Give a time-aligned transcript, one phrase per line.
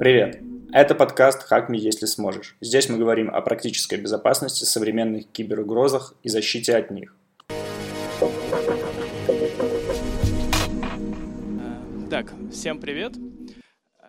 [0.00, 0.40] Привет!
[0.72, 2.56] Это подкаст «Хак me, если сможешь».
[2.62, 7.14] Здесь мы говорим о практической безопасности, современных киберугрозах и защите от них.
[12.08, 13.12] Так, всем привет.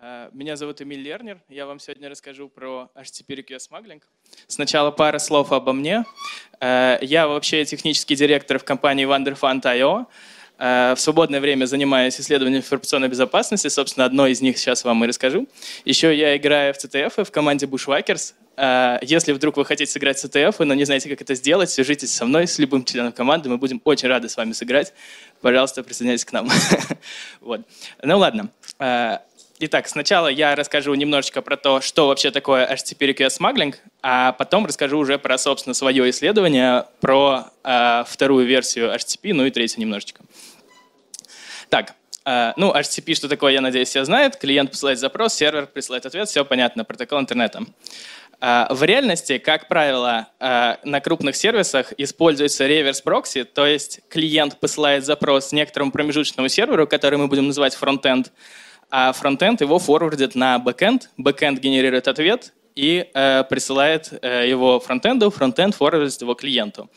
[0.00, 1.42] Э, меня зовут Эмиль Лернер.
[1.50, 4.00] Я вам сегодня расскажу про HTTP Request Smuggling.
[4.46, 6.06] Сначала пара слов обо мне.
[6.58, 10.06] Э, я вообще технический директор в компании Wonderfund.io.
[10.64, 13.66] Э, в свободное время занимаюсь исследованием информационной безопасности.
[13.66, 15.48] Собственно, одно из них сейчас вам и расскажу.
[15.84, 18.34] Еще я играю в CTF в команде Bushwhackers.
[18.56, 22.14] Э, если вдруг вы хотите сыграть в CTF, но не знаете, как это сделать, свяжитесь
[22.14, 23.48] со мной, с любым членом команды.
[23.48, 24.92] Мы будем очень рады с вами сыграть.
[25.40, 26.48] Пожалуйста, присоединяйтесь к нам.
[27.40, 27.62] вот.
[28.00, 28.48] Ну ладно.
[28.78, 29.18] Э,
[29.58, 34.64] итак, сначала я расскажу немножечко про то, что вообще такое HTTP Request Smuggling, а потом
[34.66, 40.22] расскажу уже про, собственно, свое исследование, про э, вторую версию HTTP, ну и третью немножечко.
[41.72, 41.94] Так,
[42.26, 44.36] э, ну, HTTP, что такое, я надеюсь, все знают.
[44.36, 47.62] Клиент посылает запрос, сервер присылает ответ, все понятно, протокол интернета.
[48.42, 54.60] Э, в реальности, как правило, э, на крупных сервисах используется reverse proxy, то есть клиент
[54.60, 58.32] посылает запрос некоторому промежуточному серверу, который мы будем называть фронтенд,
[58.90, 63.08] а фронтенд его форвардит на бэкенд, бэкенд генерирует ответ и
[63.48, 66.90] присылает его фронтенду, фронтенд форвардит его клиенту.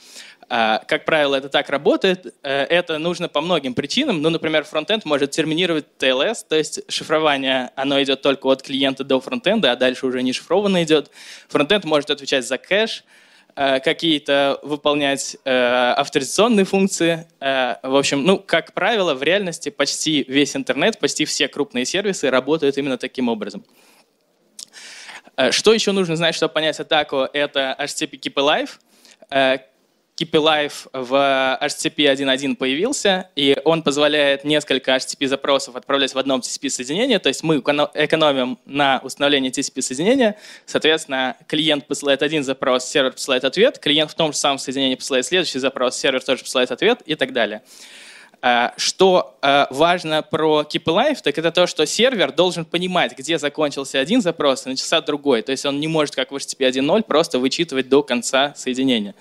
[0.48, 2.36] А, как правило, это так работает.
[2.44, 4.22] Э, это нужно по многим причинам.
[4.22, 9.20] Ну, например, фронтенд может терминировать TLS, то есть шифрование, оно идет только от клиента до
[9.20, 11.10] фронтенда, а дальше уже не шифрованно идет.
[11.48, 13.04] Фронтенд может отвечать за кэш,
[13.56, 17.26] э, какие-то выполнять э, авторизационные функции.
[17.40, 22.78] В общем, ну, как правило, в реальности почти весь интернет, почти все крупные сервисы работают
[22.78, 23.66] именно таким образом.
[25.50, 27.28] Что еще нужно знать, чтобы понять атаку?
[27.34, 28.70] Это HTTP Keep
[29.30, 29.66] Alive
[30.18, 37.28] KeePLive в HTTP 1.1 появился, и он позволяет несколько HTTP-запросов отправлять в одном TCP-соединении, то
[37.28, 44.10] есть мы экономим на установлении TCP-соединения, соответственно, клиент посылает один запрос, сервер посылает ответ, клиент
[44.12, 47.62] в том же самом соединении посылает следующий запрос, сервер тоже посылает ответ и так далее.
[48.42, 54.00] А, что а, важно про KeePLive, так это то, что сервер должен понимать, где закончился
[54.00, 55.42] один запрос и начался другой.
[55.42, 59.16] То есть он не может, как в HTTP 1.0, просто вычитывать до конца соединения.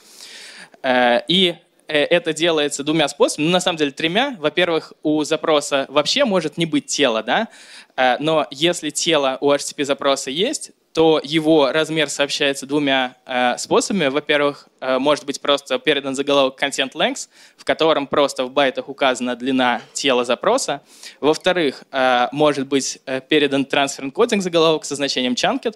[0.85, 1.57] Э, и
[1.89, 4.37] э, это делается двумя способами, ну, на самом деле тремя.
[4.39, 7.49] Во-первых, у запроса вообще может не быть тела, да?
[7.97, 14.07] Э, но если тело у HTTP запроса есть, то его размер сообщается двумя э, способами.
[14.07, 19.35] Во-первых, э, может быть просто передан заголовок content length, в котором просто в байтах указана
[19.35, 20.83] длина тела запроса.
[21.21, 25.75] Во-вторых, э, может быть передан transfer encoding заголовок со значением chunket,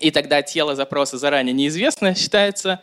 [0.00, 2.80] и тогда тело запроса заранее неизвестно считается,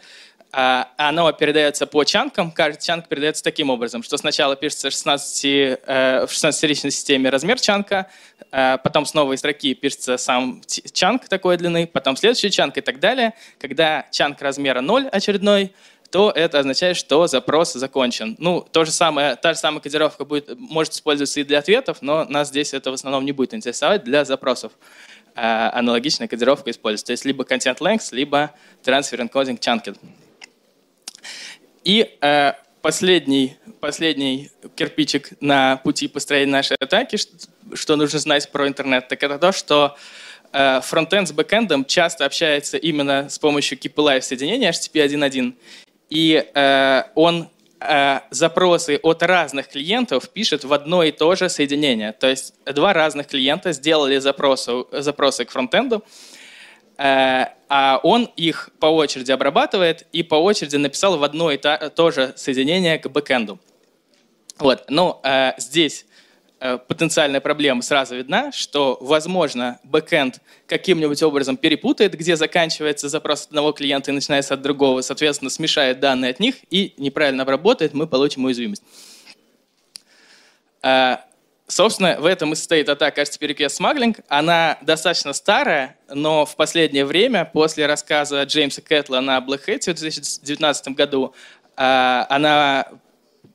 [0.55, 2.49] оно передается по чанкам.
[2.49, 8.07] Каждый чанк передается таким образом, что сначала пишется 16, э, в 16-ричной системе размер чанка,
[8.53, 10.61] э, потом с новой строки пишется сам
[10.93, 13.33] чанк такой длины, потом следующий чанк и так далее.
[13.59, 15.73] Когда чанк размера 0 очередной,
[16.09, 18.37] то это означает, что запрос закончен.
[18.39, 22.23] Ну, то же самое, та же самая кодировка будет, может использоваться и для ответов, но
[22.23, 24.71] нас здесь это в основном не будет интересовать для запросов.
[25.35, 27.07] Э, аналогичная кодировка используется.
[27.07, 28.51] То есть либо content length, либо
[28.85, 29.97] transfer encoding chunked.
[31.83, 37.31] И э, последний, последний кирпичик на пути построения нашей атаки, что,
[37.73, 39.95] что нужно знать про интернет, так это то, что
[40.53, 45.53] э, фронтенд с бэкэндом часто общается именно с помощью KeePLive соединения HTTP 1.1,
[46.09, 47.49] и э, он
[47.79, 52.11] э, запросы от разных клиентов пишет в одно и то же соединение.
[52.11, 56.07] То есть два разных клиента сделали запросы, запросы к фронтенду, Э,
[56.97, 62.33] а он их по очереди обрабатывает и по очереди написал в одно и то же
[62.35, 63.59] соединение к бэкэнду.
[64.57, 64.85] Вот.
[64.89, 66.05] Но э, здесь
[66.59, 73.73] э, потенциальная проблема сразу видна, что, возможно, бэкэнд каким-нибудь образом перепутает, где заканчивается запрос одного
[73.73, 78.45] клиента и начинается от другого, соответственно, смешает данные от них и неправильно обработает, мы получим
[78.45, 78.83] уязвимость.
[81.67, 84.23] Собственно, в этом и состоит атака HTTP Request Smuggling.
[84.27, 89.99] Она достаточно старая, но в последнее время, после рассказа Джеймса Кэтла на Black Hat в
[89.99, 91.33] 2019 году,
[91.75, 92.87] а, она,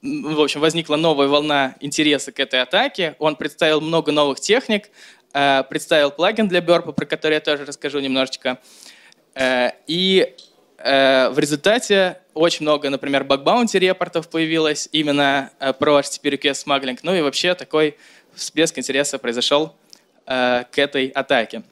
[0.03, 3.15] в общем, возникла новая волна интереса к этой атаке.
[3.21, 4.91] Он представил много новых техник,
[5.33, 8.59] а, представил плагин для Burp, про который я тоже расскажу немножечко.
[9.37, 10.35] А, и
[10.83, 16.99] Э, в результате очень много, например, баг-баунти репортов появилось именно э, про HTTP request smuggling.
[17.03, 17.97] Ну и вообще такой
[18.35, 19.75] всплеск интереса произошел
[20.27, 21.63] э, к этой атаке.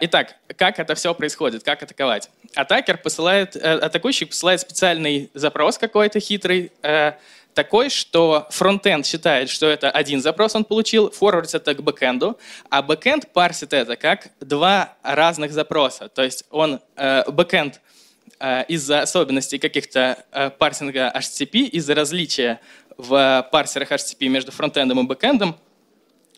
[0.00, 2.30] Итак, как это все происходит, как атаковать?
[2.56, 6.72] Attacker посылает, атакующий посылает специальный запрос какой-то хитрый,
[7.58, 12.38] такой, что фронтенд считает, что это один запрос он получил, форвардит это к бэкенду,
[12.70, 16.08] а бэкенд парсит это как два разных запроса.
[16.08, 17.78] То есть он э, бэкенд э,
[18.68, 22.60] из-за особенностей каких-то э, парсинга HTTP, из-за различия
[22.96, 25.56] в парсерах HTTP между фронтендом и бэкендом,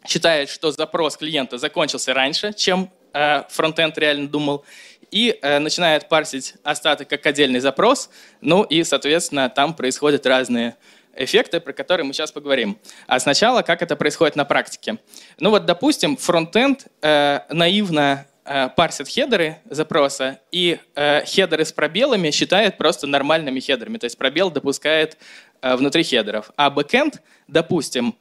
[0.07, 4.65] считает, что запрос клиента закончился раньше, чем э, фронтенд реально думал,
[5.11, 8.11] и э, начинает парсить остаток как отдельный запрос,
[8.41, 10.77] ну и, соответственно, там происходят разные
[11.15, 12.79] эффекты, про которые мы сейчас поговорим.
[13.07, 14.99] А сначала, как это происходит на практике.
[15.39, 22.31] Ну вот, допустим, фронтенд э, наивно э, парсит хедеры запроса, и э, хедеры с пробелами
[22.31, 25.17] считает просто нормальными хедерами, то есть пробел допускает
[25.63, 26.51] э, внутри хедеров.
[26.57, 28.17] А бэкенд, допустим,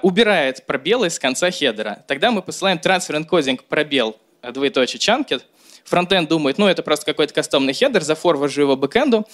[0.00, 2.02] убирает пробелы с конца хедера.
[2.08, 5.42] Тогда мы посылаем transfer encoding пробел двоеточие chunket,
[5.86, 9.26] Фронтенд думает, ну, это просто какой-то кастомный хедер, зафорваржу его бэкенду,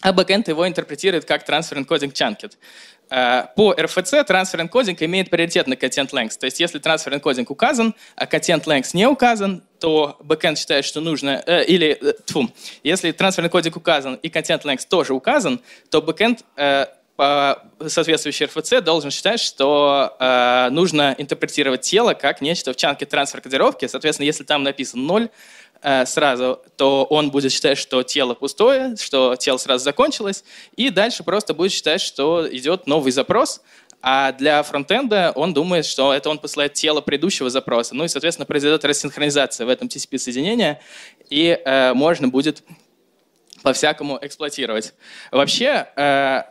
[0.00, 2.52] а бэкенд его интерпретирует как transfer encoding chunket.
[3.08, 6.38] Э, по RFC transfer encoding имеет приоритет на content length.
[6.38, 11.00] То есть если transfer encoding указан, а content length не указан, то бэкенд считает, что
[11.00, 12.50] нужно, э, или, э, тьфу,
[12.82, 15.60] если transfer encoding указан и content length тоже указан,
[15.90, 16.86] то бэкенд э,
[17.16, 23.40] по соответствующей РФЦ должен считать, что э, нужно интерпретировать тело как нечто в чанке трансфер
[23.40, 23.86] кодировки.
[23.86, 25.28] Соответственно, если там написан 0 э,
[26.06, 30.44] сразу, то он будет считать, что тело пустое, что тело сразу закончилось,
[30.76, 33.60] и дальше просто будет считать, что идет новый запрос,
[34.08, 37.94] а для фронтенда он думает, что это он посылает тело предыдущего запроса.
[37.94, 40.78] Ну и, соответственно, произойдет рассинхронизация в этом TCP-соединения,
[41.28, 42.62] и э, можно будет
[43.62, 44.94] по-всякому эксплуатировать.
[45.32, 46.42] Вообще, э,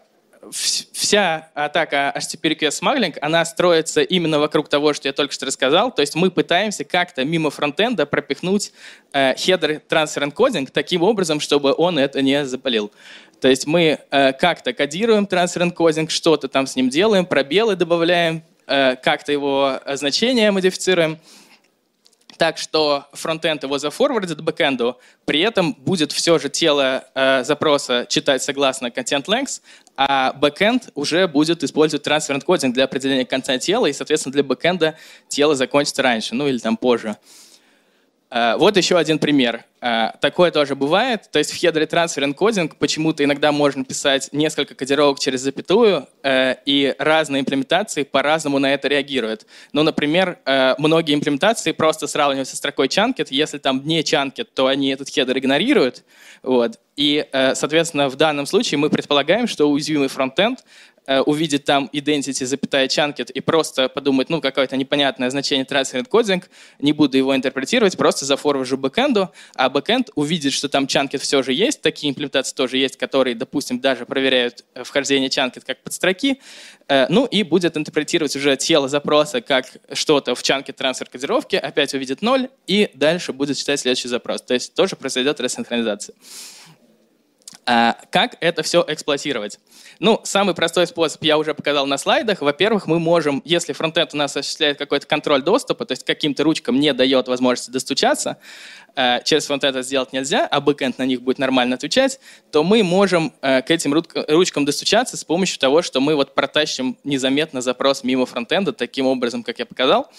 [0.52, 5.94] вся атака HTTP Request Smuggling, она строится именно вокруг того, что я только что рассказал.
[5.94, 8.72] То есть мы пытаемся как-то мимо фронтенда пропихнуть
[9.14, 12.92] э, хедер transfer encoding таким образом, чтобы он это не запалил.
[13.42, 18.44] То есть мы э, как-то кодируем transfer encoding, что-то там с ним делаем, пробелы добавляем,
[18.68, 21.20] э, как-то его значение модифицируем
[22.38, 28.44] так что фронтенд его зафорвардит бэкенду, при этом будет все же тело э, запроса читать
[28.44, 29.62] согласно content length,
[29.98, 34.98] а бэкенд уже будет использовать transfer encoding для определения конца тела, и, соответственно, для бэкенда
[35.28, 37.16] тело закончится раньше, ну или там позже.
[38.32, 39.64] Э, вот еще один пример.
[39.82, 41.30] Э, такое тоже бывает.
[41.32, 46.56] То есть в хедере transfer encoding почему-то иногда можно писать несколько кодировок через запятую, э,
[46.66, 49.46] и разные имплементации по-разному на это реагируют.
[49.74, 50.40] Ну, например,
[50.78, 53.28] многие имплементации просто сравнивают со строкой chunket.
[53.30, 56.04] Если там не chunket, то они этот хедер игнорируют.
[56.44, 56.80] Вот.
[56.96, 60.64] И, соответственно, в данном случае мы предполагаем, что уязвимый фронтенд
[61.26, 66.44] увидит там identity, запятая chunket и просто подумать, ну, какое-то непонятное значение transfer encoding,
[66.80, 71.54] не буду его интерпретировать, просто зафорважу бэкэнду, а бэкэнд увидит, что там chunket все же
[71.54, 76.40] есть, такие имплементации тоже есть, которые, допустим, даже проверяют э, вхождение chunket как подстроки,
[76.88, 81.94] э, ну, и будет интерпретировать уже тело запроса как что-то в chunket трансфер кодировки, опять
[81.94, 84.42] увидит 0, и дальше будет читать следующий запрос.
[84.42, 86.16] То есть тоже произойдет рассинхронизация.
[87.68, 89.60] А как это все эксплуатировать?
[90.00, 92.42] Ну, самый простой способ я уже показал на слайдах.
[92.42, 96.80] Во-первых, мы можем, если фронтенд у нас осуществляет какой-то контроль доступа, то есть каким-то ручкам
[96.80, 98.38] не дает возможности достучаться,
[98.96, 102.20] э, через фронтенд это сделать нельзя, а бэкенд на них будет нормально отвечать,
[102.52, 106.98] то мы можем э, к этим ручкам достучаться с помощью того, что мы вот протащим
[107.04, 110.12] незаметно запрос мимо фронтенда таким образом, как я показал.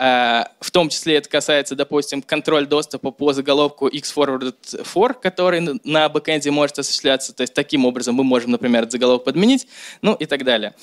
[0.00, 6.08] Э, в том числе это касается, допустим, контроль доступа по заголовку xforwarded for, который на
[6.08, 7.34] бэкэнде может осуществляться.
[7.34, 9.66] То есть таким образом мы можем, например, заголовок подменить,
[10.00, 10.74] ну и так далее.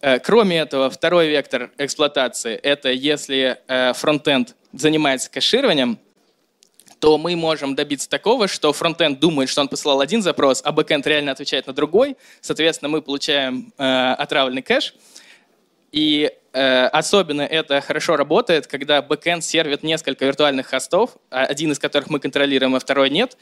[0.00, 6.00] Э, кроме этого, второй вектор эксплуатации– это если э, фронтенд занимается кэшированием,
[6.98, 11.06] то мы можем добиться такого, что фронтенд думает, что он посылал один запрос, а бэкенд
[11.06, 12.16] реально отвечает на другой.
[12.40, 14.92] Соответственно, мы получаем э, отравленный кэш.
[15.96, 21.78] И Э, особенно это хорошо работает, когда бэкэнд сервит несколько виртуальных хостов, а один из
[21.78, 23.36] которых мы контролируем, а второй нет.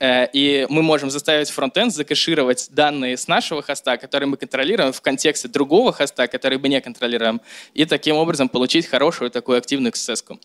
[0.00, 5.00] Э, и мы можем заставить фронтенд закэшировать данные с нашего хоста, которые мы контролируем, в
[5.00, 7.40] контексте другого хоста, который мы не контролируем,
[7.72, 10.24] и таким образом получить хорошую такую активную XSS.
[10.26, 10.38] -ку.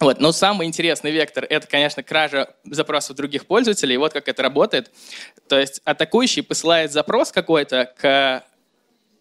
[0.00, 0.20] Вот.
[0.20, 3.96] Но самый интересный вектор— это, конечно, кража запросов других пользователей.
[3.96, 4.90] Вот как это работает.
[5.48, 8.42] То есть атакующий посылает запрос какой-то к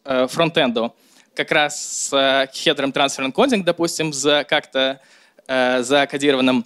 [0.06, 0.96] э, фронтенду,
[1.36, 5.00] как раз с э, хедром transfer encoding, допустим, за как-то
[5.48, 6.66] э, закодированным,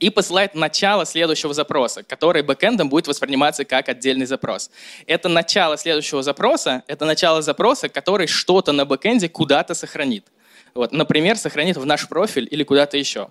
[0.00, 4.70] и посылает начало следующего запроса, который бэкэндом будет восприниматься как отдельный запрос.
[5.06, 10.26] Это начало следующего запроса, это начало запроса, который что-то на бэкэнде куда-то сохранит.
[10.74, 13.30] Вот, например, сохранит в наш профиль или куда-то еще.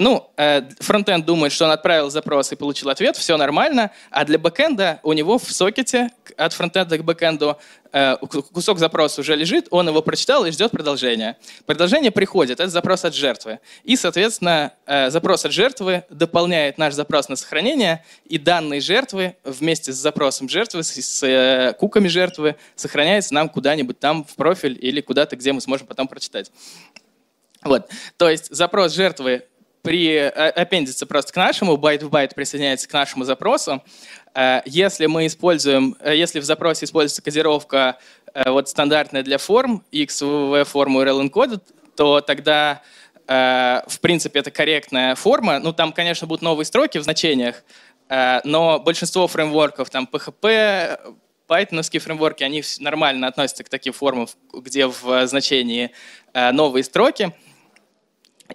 [0.00, 4.38] Ну, э, фронтенд думает, что он отправил запрос и получил ответ, все нормально, а для
[4.38, 7.58] бэкенда у него в сокете от фронтенда к бэкенду
[7.92, 11.36] э, кусок запроса уже лежит, он его прочитал и ждет продолжения.
[11.66, 13.58] Продолжение приходит, это запрос от жертвы.
[13.84, 19.92] И, соответственно, э, запрос от жертвы дополняет наш запрос на сохранение, и данные жертвы вместе
[19.92, 25.52] с запросом жертвы, с, куками жертвы сохраняется нам куда-нибудь там в профиль или куда-то, где
[25.52, 26.50] мы сможем потом прочитать.
[27.62, 27.90] Вот.
[28.16, 29.44] То есть запрос жертвы
[29.82, 33.82] при аппендице просто к нашему, байт в байт присоединяется к нашему запросу.
[34.34, 37.98] Э, если мы используем, э, если в запросе используется кодировка
[38.32, 41.62] э, вот стандартная для форм, XVV форму RL encoded,
[41.96, 42.82] то тогда
[43.26, 45.60] в принципе это корректная форма.
[45.60, 47.62] Ну там, конечно, будут новые строки в значениях,
[48.08, 50.98] но большинство фреймворков, там PHP,
[51.46, 55.92] Python фреймворки, они нормально относятся к таким формам, где в значении
[56.34, 57.32] новые строки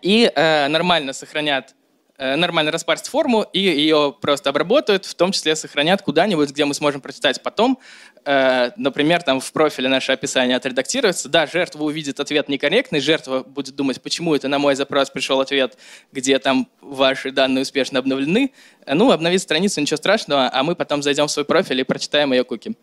[0.05, 1.73] и э, нормально сохранят,
[2.19, 6.75] э, нормально распарсят форму и ее просто обработают, в том числе сохранят куда-нибудь, где мы
[6.75, 7.79] сможем прочитать потом.
[8.23, 11.27] Э, например, там в профиле наше описание отредактируется.
[11.27, 15.75] Да, жертва увидит ответ некорректный, жертва будет думать, почему это на мой запрос пришел ответ,
[16.11, 18.51] где там ваши данные успешно обновлены.
[18.85, 22.43] Ну, обновить страницу, ничего страшного, а мы потом зайдем в свой профиль и прочитаем ее
[22.43, 22.75] куки.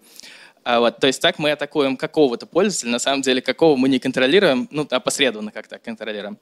[0.65, 3.99] А вот, то есть так мы атакуем какого-то пользователя, на самом деле какого мы не
[3.99, 6.39] контролируем, ну, опосредованно как-то контролируем.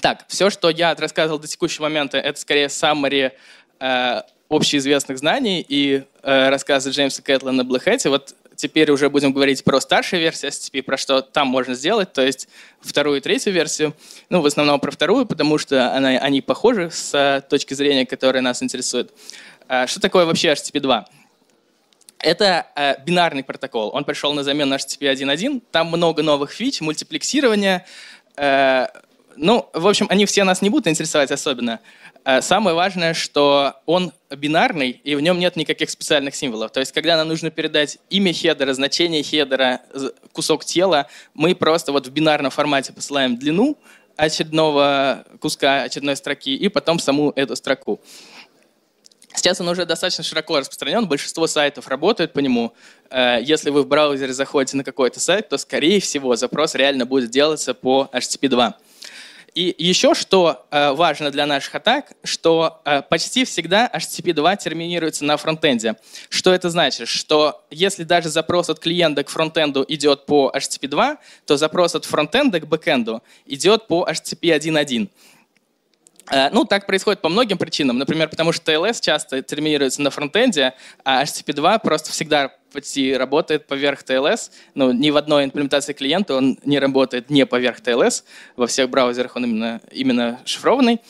[0.00, 3.32] Так, все, что я рассказывал до текущего момента, это скорее summary
[3.80, 8.08] э, общеизвестных знаний и э, рассказы Джеймса Кэтлина Hat.
[8.08, 12.22] Вот теперь уже будем говорить про старшую версию STP, про что там можно сделать, то
[12.22, 12.48] есть
[12.80, 13.94] вторую и третью версию.
[14.30, 18.62] Ну, в основном про вторую, потому что она, они похожи с точки зрения, которая нас
[18.62, 19.12] интересует.
[19.68, 21.06] Э, что такое вообще HTTP 2?
[22.18, 23.90] Это э, бинарный протокол.
[23.94, 25.62] Он пришел на замену HTTP 1.1.
[25.70, 27.84] Там много новых фич, мультиплексирования,
[28.36, 28.86] э,
[29.36, 31.80] ну, в общем, они все нас не будут интересовать особенно.
[32.24, 36.72] Э, самое важное, что он бинарный, и в нем нет никаких специальных символов.
[36.72, 39.80] То есть, когда нам нужно передать имя хедера, значение хедера,
[40.32, 43.78] кусок тела, мы просто вот в бинарном формате посылаем длину
[44.16, 48.00] очередного куска, очередной строки, и потом саму эту строку.
[49.36, 52.72] Сейчас он уже достаточно широко распространен, большинство сайтов работают по нему.
[53.10, 57.30] Э, если вы в браузере заходите на какой-то сайт, то, скорее всего, запрос реально будет
[57.30, 58.76] делаться по HTTP 2.
[59.56, 65.24] И еще что э, важно для наших атак, что э, почти всегда HTTP 2 терминируется
[65.24, 65.94] на фронтенде.
[66.28, 67.08] Что это значит?
[67.08, 72.04] Что если даже запрос от клиента к фронтенду идет по HTTP 2, то запрос от
[72.04, 75.08] фронтенда к бэкенду идет по HTTP 1.1.
[76.30, 77.98] Э, ну, так происходит по многим причинам.
[77.98, 83.66] Например, потому что TLS часто терминируется на фронтенде, а HTTP 2 просто всегда почти работает
[83.66, 84.50] поверх TLS.
[84.74, 88.24] Ну, ни в одной имплементации клиента он не работает не поверх TLS.
[88.56, 91.00] Во всех браузерах он именно, именно шифрованный.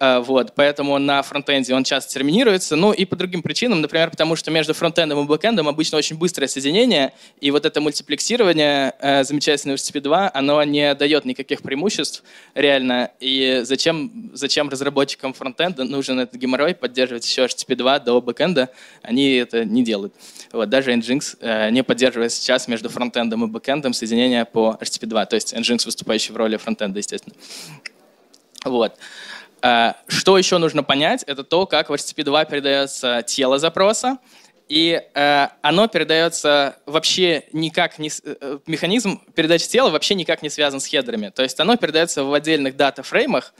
[0.00, 2.76] Э, вот, поэтому на фронтенде он часто терминируется.
[2.76, 6.48] Ну и по другим причинам, например, потому что между фронтендом и бэкендом обычно очень быстрое
[6.48, 12.22] соединение, и вот это мультиплексирование э, замечательного HTTP 2, оно не дает никаких преимуществ
[12.54, 13.10] реально.
[13.20, 18.70] И зачем, зачем разработчикам фронтенда нужен этот геморрой поддерживать еще HTTP 2 до бэкенда?
[19.02, 20.14] Они это не делают.
[20.52, 25.26] Вот, даже Nginx э, не поддерживает сейчас между фронтендом и бэкендом соединение по HTTP 2,
[25.26, 27.34] то есть Nginx выступающий в роли фронтенда, естественно.
[28.64, 28.92] Вот.
[28.92, 28.96] Э,
[30.08, 34.18] что еще нужно понять, это то, как в HTTP 2 передается тело запроса,
[34.68, 38.10] и э, оно передается вообще никак не...
[38.24, 41.28] Э, механизм передачи тела вообще никак не связан с хедерами.
[41.28, 43.52] То есть оно передается в отдельных дата-фреймах,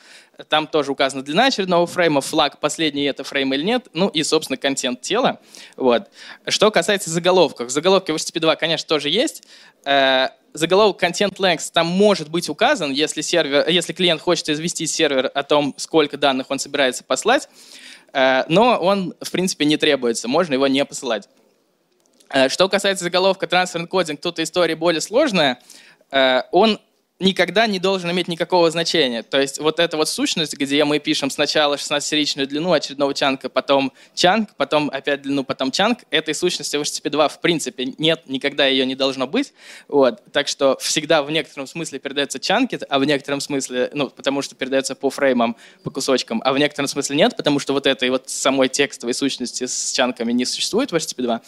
[0.48, 4.56] там тоже указана длина очередного фрейма, флаг, последний это фрейм или нет, ну и, собственно,
[4.56, 5.40] контент тела.
[5.76, 6.08] Вот.
[6.48, 7.70] Что касается заголовков.
[7.70, 9.42] Заголовки в HTTP 2, конечно, тоже есть.
[9.84, 15.30] Э, заголовок content length там может быть указан, если, сервер, если клиент хочет известить сервер
[15.34, 17.48] о том, сколько данных он собирается послать,
[18.12, 21.28] э, но он, в принципе, не требуется, можно его не посылать.
[22.30, 25.60] Э, что касается заголовка transfer encoding, тут история более сложная.
[26.52, 26.78] Он
[27.20, 29.22] никогда не должен иметь никакого значения.
[29.22, 33.92] То есть вот эта вот сущность, где мы пишем сначала 16-серичную длину очередного чанка, потом
[34.14, 38.66] чанк, потом опять длину, потом чанк, этой сущности в HTTP 2 в принципе нет, никогда
[38.66, 39.52] ее не должно быть.
[39.86, 40.22] Вот.
[40.32, 44.56] Так что всегда в некотором смысле передается чанкет, а в некотором смысле, ну, потому что
[44.56, 48.28] передается по фреймам, по кусочкам, а в некотором смысле нет, потому что вот этой вот
[48.28, 51.42] самой текстовой сущности с чанками не существует в HTTP 2.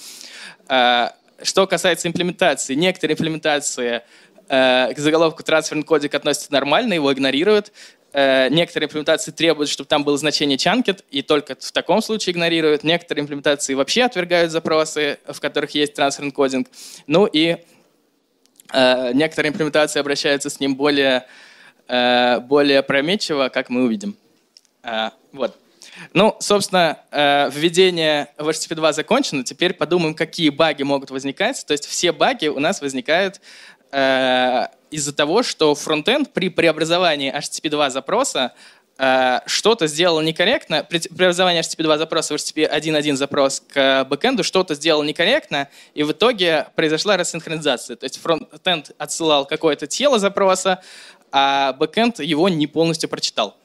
[0.69, 4.03] А, что касается имплементации, некоторые имплементации
[4.49, 7.73] Э, к заголовку трансферный кодик относится нормально, его игнорируют.
[8.13, 12.85] Э, некоторые имплементации требуют, чтобы там было значение чанкет, и только в таком случае игнорируют.
[12.85, 16.69] Некоторые имплементации вообще отвергают запросы, в которых есть трансферный кодинг.
[17.07, 17.59] Ну и
[18.73, 21.27] э, некоторые имплементации обращаются с ним более
[21.89, 24.17] э, более прометчиво, как мы увидим.
[24.83, 25.57] Э, вот.
[26.13, 29.45] Ну, собственно, э, введение в HTTP 2 закончено.
[29.45, 31.65] Теперь подумаем, какие баги могут возникать.
[31.67, 33.41] То есть все баги у нас возникают
[33.93, 38.53] э, из-за того, что фронтенд при преобразовании HTTP 2 запроса
[38.99, 44.45] э, что-то сделал некорректно, при преобразовании HTTP 2 запроса в HTTP 1.1 запрос к бэкенду
[44.45, 47.97] что-то сделал некорректно, и в итоге произошла рассинхронизация.
[47.97, 50.83] То есть фронтенд отсылал какое-то тело запроса,
[51.33, 53.57] а бэкенд его не полностью прочитал.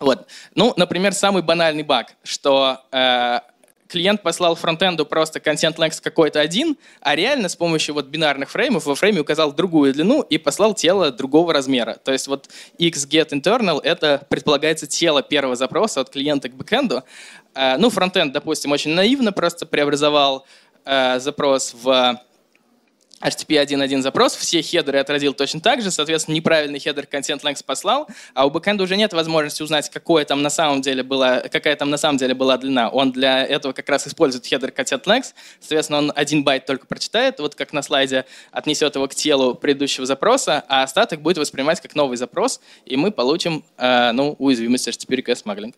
[0.00, 0.26] Вот.
[0.54, 3.40] Ну, например, самый банальный баг, что э,
[3.88, 8.86] клиент послал фронтенду просто content length какой-то один, а реально с помощью вот бинарных фреймов
[8.86, 11.94] во фрейме указал другую длину и послал тело другого размера.
[12.04, 17.02] То есть вот xGetInternal— это предполагается тело первого запроса от клиента к бэкенду.
[17.54, 20.46] Э, ну, фронтенд, допустим, очень наивно просто преобразовал
[20.84, 22.20] э, запрос в
[23.20, 28.46] HTTP 1.1 запрос, все хедеры отразил точно так же, соответственно, неправильный header Content-Length послал, а
[28.46, 31.96] у бэкэнда уже нет возможности узнать, какое там на самом деле была, какая там на
[31.96, 32.88] самом деле была длина.
[32.90, 37.54] Он для этого как раз использует header Content-Length, соответственно, он один байт только прочитает, вот
[37.54, 42.16] как на слайде, отнесет его к телу предыдущего запроса, а остаток будет воспринимать как новый
[42.16, 45.74] запрос, и мы получим э, ну, уязвимость HTTP request smuggling.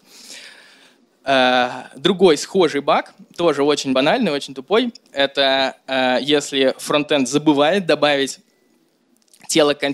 [1.23, 8.39] Э, другой схожий баг, тоже очень банальный, очень тупой, это э, если фронтенд забывает добавить
[9.47, 9.87] тело, э,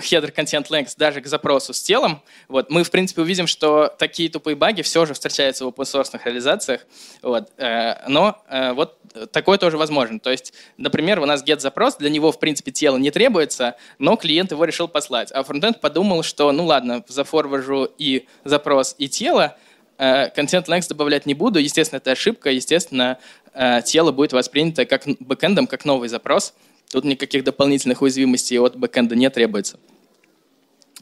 [0.00, 4.30] header content length даже к запросу с телом, вот, мы, в принципе, увидим, что такие
[4.30, 6.86] тупые баги все же встречаются в open source реализациях.
[7.20, 7.50] Вот,
[8.08, 8.42] но
[8.74, 8.98] вот
[9.30, 10.20] такое тоже возможно.
[10.20, 14.52] То есть, например, у нас get-запрос, для него, в принципе, тело не требуется, но клиент
[14.52, 15.32] его решил послать.
[15.32, 19.56] А фронтенд подумал, что, ну ладно, зафорваржу и запрос, и тело,
[20.02, 21.58] Content length добавлять не буду.
[21.58, 22.50] Естественно, это ошибка.
[22.50, 23.18] Естественно,
[23.54, 26.54] э, тело будет воспринято как бэкэндом, как новый запрос.
[26.90, 29.78] Тут никаких дополнительных уязвимостей от бэкэнда не требуется.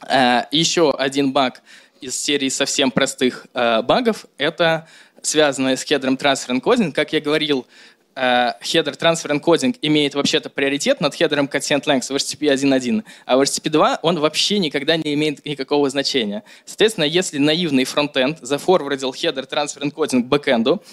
[0.07, 1.61] Э, Еще один баг
[1.99, 4.87] из серии совсем простых э, багов– это
[5.21, 6.91] связанное с header'ом Transfer-Encoding.
[6.91, 7.65] Как я говорил,
[8.15, 13.99] header Transfer-Encoding имеет вообще-то приоритет над header'ом Content-Length в HTTP 1.1, а в HTTP 2
[14.01, 16.43] он вообще никогда не имеет никакого значения.
[16.65, 20.83] Соответственно, если наивный фронтенд зафорвардил header Transfer-Encoding к бэкенду,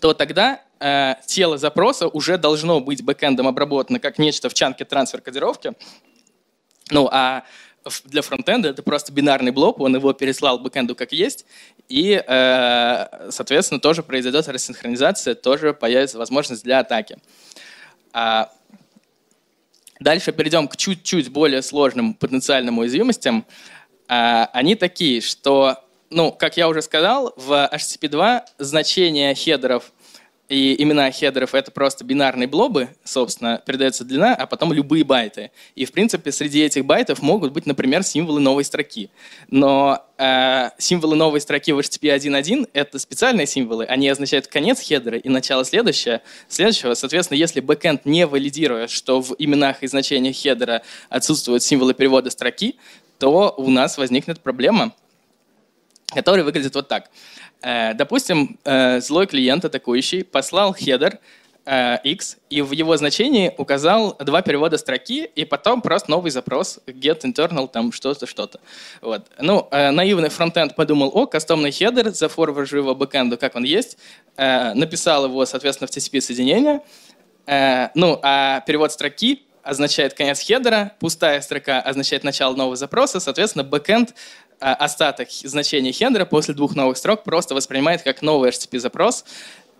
[0.00, 5.20] то тогда э, тело запроса уже должно быть бэкэндом обработано как нечто в чанке трансфер
[5.20, 5.72] кодировки.
[6.90, 7.44] Ну, а
[8.04, 11.46] для фронтенда это просто бинарный блок, он его переслал бэкэнду как есть,
[11.88, 17.18] и, э, соответственно, тоже произойдет рассинхронизация, тоже появится возможность для атаки.
[18.12, 18.52] А
[20.00, 23.44] дальше перейдем к чуть-чуть более сложным потенциальным уязвимостям.
[24.08, 29.92] А, они такие, что, ну, как я уже сказал, в HTTP 2 значение хедеров
[30.48, 35.50] и имена хедеров— это просто бинарные блобы, собственно, передается длина, а потом любые байты.
[35.74, 39.10] И, в принципе, среди этих байтов могут быть, например, символы новой строки.
[39.48, 43.84] Но э, символы новой строки в HTTP 1.1— это специальные символы.
[43.84, 46.22] Они означают конец хедера и начало следующего.
[46.48, 46.94] следующего.
[46.94, 52.76] Соответственно, если бэкэнд не валидирует, что в именах и значениях хедера отсутствуют символы перевода строки,
[53.18, 54.94] то у нас возникнет проблема,
[56.14, 57.10] которая выглядит вот так—
[57.60, 61.18] Э, допустим, э, злой клиент, атакующий, послал header
[61.66, 66.78] э, x и в его значении указал два перевода строки и потом просто новый запрос
[66.86, 68.60] get internal там что-то что-то.
[69.00, 69.26] Вот.
[69.40, 73.98] Ну, наивный фронтенд подумал, о, кастомный header, зафорваржу его бэкэнду, как он есть,
[74.36, 76.80] написал его, соответственно, в TCP соединение.
[77.94, 84.14] Ну, а перевод строки означает конец хедера, пустая строка означает начало нового запроса, соответственно, бэкэнд
[84.60, 89.24] остаток значения хедера после двух новых строк просто воспринимает как новый HTTP-запрос,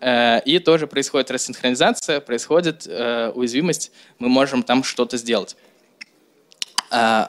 [0.00, 5.56] э, и тоже происходит рассинхронизация, происходит э, уязвимость, мы можем там что-то сделать.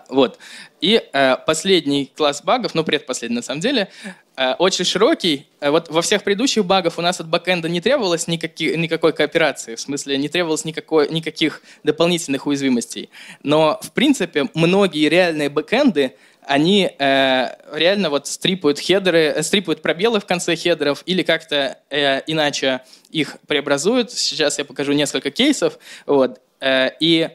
[0.10, 0.40] Вот.
[0.80, 3.90] И э, последний класс багов, ну предпоследний на самом деле,
[4.58, 5.48] очень широкий.
[5.60, 9.80] Вот во всех предыдущих багах у нас от бэкэнда не требовалось никаких, никакой кооперации, в
[9.82, 13.10] смысле не требовалось никакой, никаких дополнительных уязвимостей.
[13.44, 16.14] Но в принципе многие реальные бэкэнды
[16.50, 22.22] они э, реально вот стрипают хедеры, э, стрипают пробелы в конце хедеров или как-то э,
[22.26, 24.12] иначе их преобразуют.
[24.12, 25.78] Сейчас я покажу несколько кейсов.
[26.08, 26.42] Вот.
[26.60, 27.30] Э, и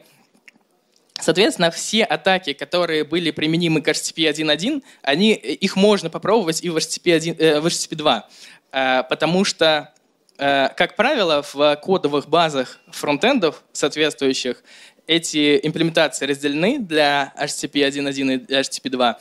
[1.25, 6.77] Соответственно, все атаки, которые были применимы к HTTP 1.1, они, их можно попробовать и в
[6.77, 8.29] HTTP, 1, э, в HTTP 2,
[8.71, 9.91] э, потому что,
[10.37, 14.63] э, как правило, в кодовых базах фронтендов соответствующих
[15.07, 19.19] эти имплементации разделены для HTTP 1.1 и HTTP 2.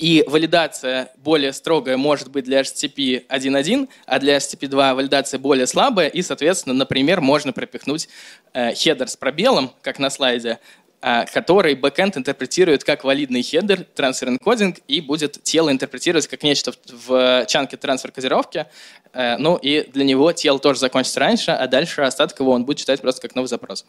[0.00, 5.66] И валидация более строгая может быть для HTTP 1.1, а для HTTP 2 валидация более
[5.66, 6.08] слабая.
[6.08, 8.08] И, соответственно, например, можно пропихнуть
[8.54, 10.58] э, header с пробелом, как на слайде,
[11.02, 17.46] а, который бэкэнд интерпретирует как валидный header, Transfer-Encoding, и будет тело интерпретировать как нечто в
[17.46, 18.66] chunked transfer кодировке.
[19.12, 22.78] Э, ну и для него тело тоже закончится раньше, а дальше остаток его он будет
[22.78, 23.84] читать просто как новый запрос.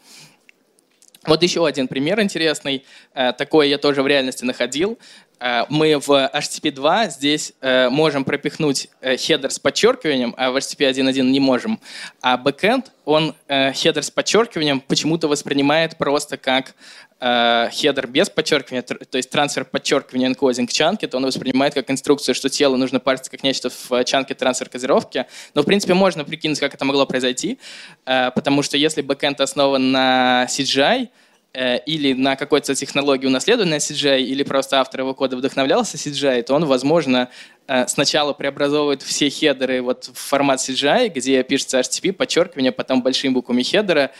[1.24, 2.84] Вот еще один пример интересный.
[3.14, 4.98] Э, такой я тоже в реальности находил.
[5.38, 10.90] Э, мы в HTTP 2 здесь э, можем пропихнуть header с подчеркиванием, а в HTTP
[10.90, 11.78] 1.1 не можем.
[12.20, 16.74] А backend, он header с подчеркиванием почему-то воспринимает просто как
[17.22, 22.48] header без подчеркивания, то есть transfer подчеркивание encoding chunked, то он воспринимает как инструкцию, что
[22.48, 25.26] тело нужно парсить как нечто в chunked transfer кодировке.
[25.54, 27.60] Но, в принципе, можно прикинуть, как это могло произойти,
[28.04, 31.10] потому что если бэкэнд основан на CGI,
[31.54, 36.54] Э, или на какой-то технологии унаследованной CGI, или просто автор его кода вдохновлялся CGI, то
[36.54, 37.28] он, возможно,
[37.68, 43.34] э, сначала преобразовывает все хедеры вот в формат CGI, где пишется HTTP, подчеркивание, потом большими
[43.34, 44.10] буквами хедера, э,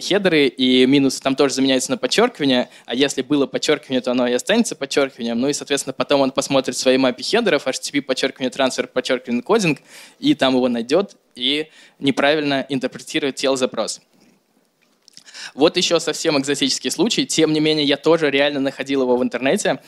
[0.00, 4.32] хедеры и минусы там тоже заменяются на подчеркивание, а если было подчеркивание, то оно и
[4.32, 9.42] останется подчеркиванием, ну и, соответственно, потом он посмотрит свои мапи хедеров, HTTP, подчеркивание, трансфер, подчеркивание,
[9.42, 9.80] encoding,
[10.18, 11.68] и там его найдет и
[11.98, 14.00] неправильно интерпретирует тело запрос.
[15.54, 17.26] Вот еще совсем экзотический случай.
[17.26, 19.80] Тем не менее, я тоже реально находил его в интернете.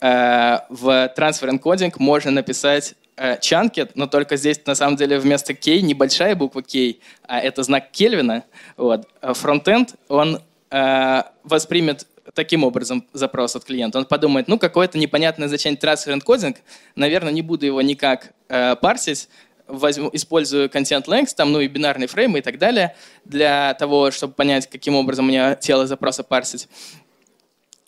[0.00, 2.94] Э, в Transfer Encoding можно написать
[3.40, 7.62] чанкет, э, но только здесь на самом деле вместо K небольшая буква K, а это
[7.62, 8.44] знак Кельвина.
[8.76, 9.08] Вот.
[9.20, 13.98] Фронтенд, он э, воспримет таким образом запрос от клиента.
[13.98, 16.56] Он подумает, ну, какое-то непонятное значение transfer encoding,
[16.94, 19.28] наверное, не буду его никак э, парсить,
[19.66, 24.68] возьму, использую Content-Length, там, ну и бинарные фреймы и так далее, для того, чтобы понять,
[24.68, 26.68] каким образом мне тело запроса парсить.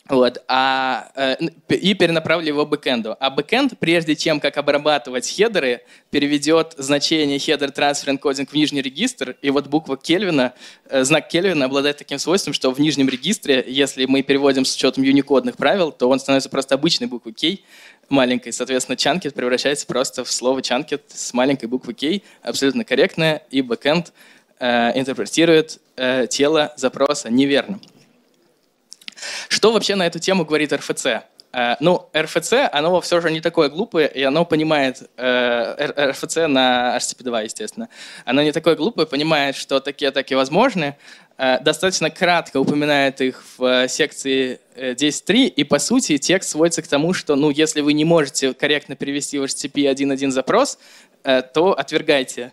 [0.09, 1.37] Вот, а, э,
[1.69, 3.15] и перенаправлю его бэкэнду.
[3.21, 9.49] А бэкэнд, прежде чем как обрабатывать хедеры, переведет значение header Transfer-Encoding в нижний регистр, и
[9.49, 10.53] вот буква Кельвина,
[10.89, 15.03] э, знак Кельвина обладает таким свойством, что в нижнем регистре, если мы переводим с учетом
[15.03, 17.59] юникодных правил, то он становится просто обычной буквой K,
[18.09, 18.51] маленькой.
[18.51, 24.11] Соответственно, чанкет превращается просто в слово чанкет с маленькой буквы K, абсолютно корректное, и бэкэнд
[24.59, 27.79] э, интерпретирует э, тело запроса неверно.
[29.53, 31.05] Что вообще на эту тему говорит РФЦ?
[31.53, 36.97] Э, ну, РФЦ, оно все же не такое глупое, и оно понимает, э, РФЦ на
[36.97, 37.87] HTTP2, естественно,
[38.25, 40.97] оно не такое глупое, понимает, что такие атаки возможны,
[41.37, 47.13] э, достаточно кратко упоминает их в секции 10.3, и по сути текст сводится к тому,
[47.13, 50.79] что ну, если вы не можете корректно перевести в HTTP 1.1 запрос,
[51.53, 52.51] то отвергайте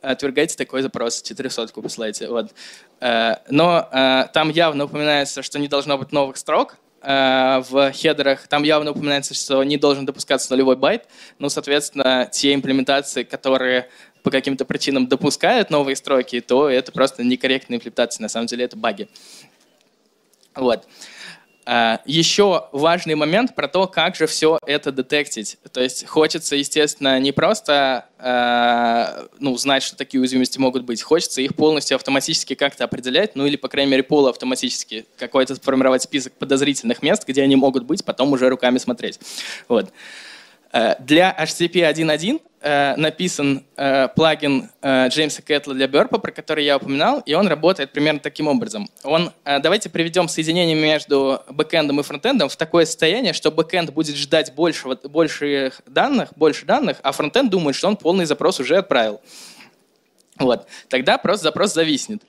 [0.00, 2.28] отвергайте такой запрос, 400 посылайте.
[2.28, 2.52] Вот.
[3.00, 8.90] Но там явно упоминается, что не должно быть новых строк, Э, в хедерах, там явно
[8.90, 11.06] упоминается, что не должен допускаться нулевой байт.
[11.38, 13.88] Ну, соответственно, те имплементации, которые
[14.22, 18.76] по каким-то причинам допускают новые строки, то это просто некорректные имплементации, на самом деле это
[18.76, 19.08] баги.
[20.54, 20.84] Вот.
[20.84, 20.88] А,
[21.66, 25.58] Еще важный момент про то, как же все это детектить.
[25.72, 31.40] То есть хочется, естественно, не просто а, ну, знать, что такие уязвимости могут быть, хочется
[31.40, 37.02] их полностью автоматически как-то определять, ну или, по крайней мере, полуавтоматически какой-то сформировать список подозрительных
[37.02, 39.20] мест, где они могут быть, потом уже руками смотреть.
[39.68, 39.86] Вот.
[39.86, 39.92] Э,
[40.72, 47.20] для HTTP 1.1 э, написан э, плагин Джеймса Кэтла для Burp, про который я упоминал,
[47.26, 48.88] и он работает примерно таким образом.
[49.02, 54.54] Он, давайте приведем соединение между бэкэндом и фронтендом в такое состояние, что бэкэнд будет ждать
[54.54, 59.20] больше, больше данных, больше данных, а фронтенд думает, что он полный запрос уже отправил.
[60.38, 60.68] Вот.
[60.88, 62.22] Тогда просто запрос зависнет.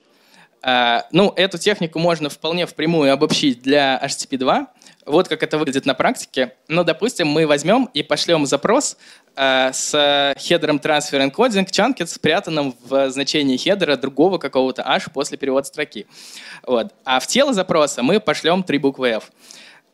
[0.64, 4.66] Ну, эту технику можно вполне впрямую обобщить для HTTP 2,
[5.06, 6.54] вот как это выглядит на практике.
[6.68, 8.96] Ну, допустим, мы возьмем и пошлем запрос
[9.34, 16.06] э, с хедером Transfer-Encoding chunked, спрятанным в значении хедера другого какого-то h после перевода строки.
[16.66, 16.92] Вот.
[17.04, 19.30] А в тело запроса мы пошлем три буквы f.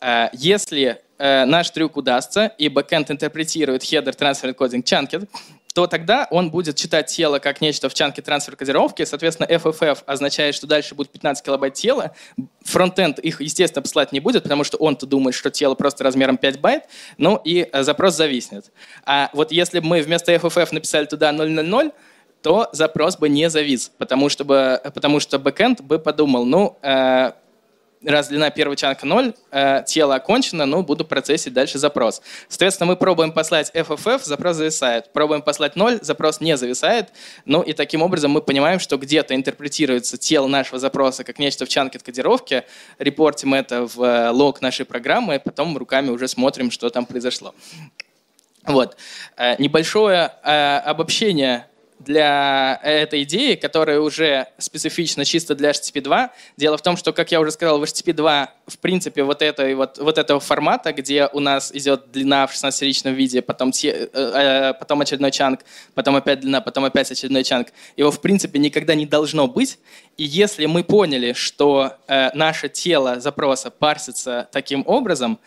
[0.01, 5.29] Э, если э, наш трюк удастся, и бэкэнд интерпретирует header Transfer-Encoding chunked,
[5.75, 9.05] то тогда он будет читать тело как нечто в chunked transfer кодировке.
[9.05, 12.13] Соответственно, FFF означает, что дальше будет 15 килобайт тела.
[12.65, 16.61] Фронтенд их, естественно, посылать не будет, потому что он-то думает, что тело просто размером 5
[16.61, 16.85] байт.
[17.17, 18.73] Ну и э, запрос зависнет.
[19.05, 21.93] А вот если бы мы вместо FFF написали туда 000,
[22.43, 27.33] то запрос бы не завис, потому что, бы, потому что бэкэнд бы подумал, ну, э,
[28.05, 32.23] раз длина первого чанка 0, э, тело окончено, но буду процессить дальше запрос.
[32.49, 35.13] Соответственно, мы пробуем послать FFF, запрос зависает.
[35.13, 37.11] Пробуем послать 0, запрос не зависает.
[37.45, 41.69] Ну и таким образом мы понимаем, что где-то интерпретируется тело нашего запроса как нечто в
[41.69, 42.65] чанке кодировки,
[42.99, 47.55] репортим это в э, лог нашей программы, и потом руками уже смотрим, что там произошло.
[48.65, 48.97] Вот.
[49.37, 51.67] Э, небольшое э, обобщение
[51.99, 56.31] для этой идеи, которая уже специфична чисто для HTTP 2.
[56.57, 59.75] Дело в том, что, как я уже сказал, в HTTP 2 в принципе вот, этой,
[59.75, 64.75] вот, вот этого формата, где у нас идет длина в 16-ричном виде, потом, э, э,
[64.75, 65.61] потом очередной чанк,
[65.95, 69.79] потом опять длина, потом опять очередной чанк, его в принципе никогда не должно быть.
[70.17, 75.39] И если мы поняли, что э, наше тело запроса парсится таким образом,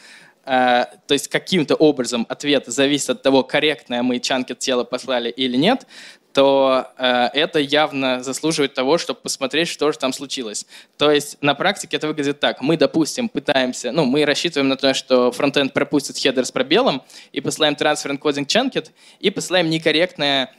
[0.43, 5.55] Э, то есть каким-то образом ответ зависит от того, корректное мы чанкет тела послали или
[5.55, 5.85] нет,
[6.33, 10.65] то э, это явно заслуживает того, чтобы посмотреть, что же там случилось.
[10.97, 12.61] То есть на практике это выглядит так.
[12.61, 17.41] Мы, допустим, пытаемся, ну, мы рассчитываем на то, что фронтенд пропустит хедер с пробелом, и
[17.41, 20.53] посылаем transfer encoding чанкет, и посылаем некорректное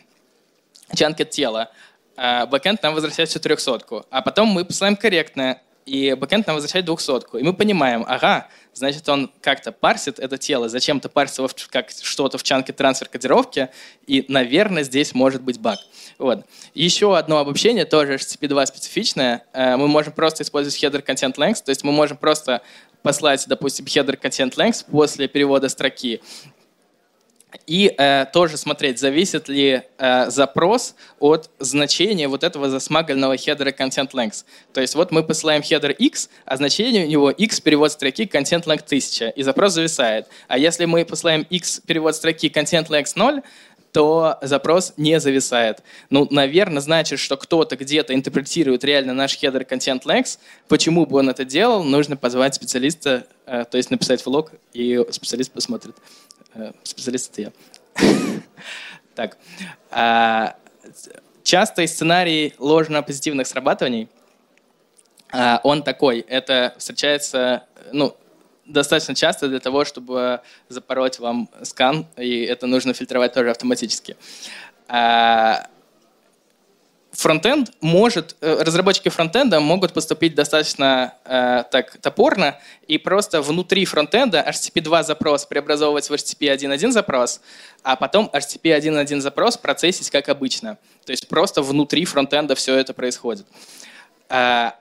[0.95, 1.71] чанкет тела.
[2.17, 4.05] А бэкэнд нам возвращает всю трехсотку.
[4.11, 7.39] А потом мы посылаем корректное и бэкэнд нам возвращает двухсотку.
[7.39, 12.43] И мы понимаем, ага, значит, он как-то парсит это тело, зачем-то парсит как что-то в
[12.43, 13.69] чанке трансфер кодировки,
[14.07, 15.79] и, наверное, здесь может быть баг.
[16.19, 16.45] Вот.
[16.75, 19.45] Еще одно обобщение, тоже HTTP2 специфичное.
[19.53, 22.63] Э, мы можем просто использовать header content length, то есть мы можем просто
[23.03, 26.21] послать, допустим, header content length после перевода строки
[27.67, 34.11] и э, тоже смотреть, зависит ли э, запрос от значения вот этого засмагального хедера content
[34.13, 34.45] length.
[34.73, 38.65] То есть вот мы посылаем хедер x, а значение у него x перевод строки content
[38.65, 40.27] length 1000, и запрос зависает.
[40.49, 43.43] А если мы посылаем x перевод строки content length 0,
[43.93, 45.83] то запрос не зависает.
[46.09, 50.39] Ну, наверное, значит, что кто-то где-то интерпретирует реально наш header content length.
[50.67, 55.53] Почему бы он это делал, нужно позвать специалиста, э, то есть написать влог, и специалист
[55.53, 55.95] посмотрит.
[56.83, 57.53] Специалист это я.
[59.15, 59.37] Так.
[59.91, 60.57] А,
[61.43, 64.09] частый сценарий ложно-позитивных срабатываний,
[65.31, 66.21] а, он такой.
[66.21, 68.17] Это встречается, ну,
[68.65, 74.17] достаточно часто для того, чтобы запороть вам скан, и это нужно фильтровать тоже автоматически.
[77.13, 83.85] А, фронтенд может, э, разработчики фронтенда могут поступить достаточно э, так топорно и просто внутри
[83.85, 87.41] фронтенда HTTP2 запрос преобразовывать в HTTP 1.1 запрос,
[87.83, 90.79] а потом HTTP 1.1 запрос процессить как обычно.
[91.05, 93.47] То есть просто внутри фронтенда все это происходит.
[94.29, 94.73] Э,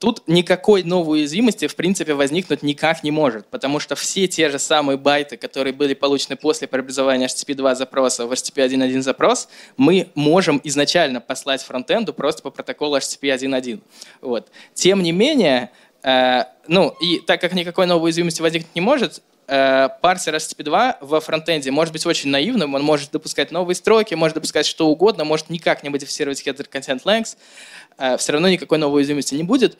[0.00, 4.58] Тут никакой новой уязвимости, в принципе, возникнуть никак не может, потому что все те же
[4.58, 10.08] самые байты, которые были получены после преобразования HTTP 2 запроса в HTTP 1.1 запрос, мы
[10.14, 13.80] можем изначально послать фронтенду просто по протоколу HTTP 1.1.
[14.22, 14.48] Вот.
[14.72, 15.70] Тем не менее,
[16.02, 21.20] э, ну, и так как никакой новой уязвимости возникнуть не может, парсер HTTP 2 во
[21.20, 25.50] фронтенде может быть очень наивным, он может допускать новые строки, может допускать что угодно, может
[25.50, 27.36] никак не модифицировать header content length,
[28.00, 29.76] Э, все равно никакой новой уязвимости не будет.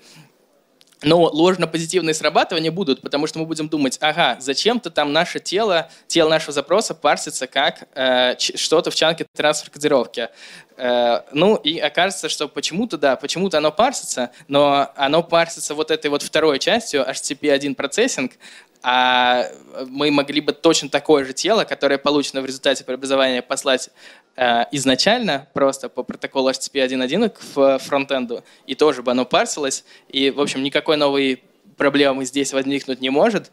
[1.02, 6.28] Но ложно-позитивные срабатывания будут, потому что мы будем думать, ага, зачем-то там наше тело, тело
[6.28, 10.28] нашего запроса парсится как э, что-то в чанке трансфер-кодировки.
[10.76, 16.10] Э, ну и окажется, что почему-то, да, почему-то оно парсится, но оно парсится вот этой
[16.10, 18.32] вот второй частью, HTTP1 процессинг,
[18.82, 19.46] а
[19.88, 23.90] мы могли бы точно такое же тело, которое получено в результате преобразования, послать
[24.36, 30.30] э, изначально просто по протоколу HTTP 1.1 к фронтенду, и тоже бы оно парсилось, и,
[30.30, 31.42] в общем, никакой новой
[31.76, 33.50] проблемы здесь возникнуть не может.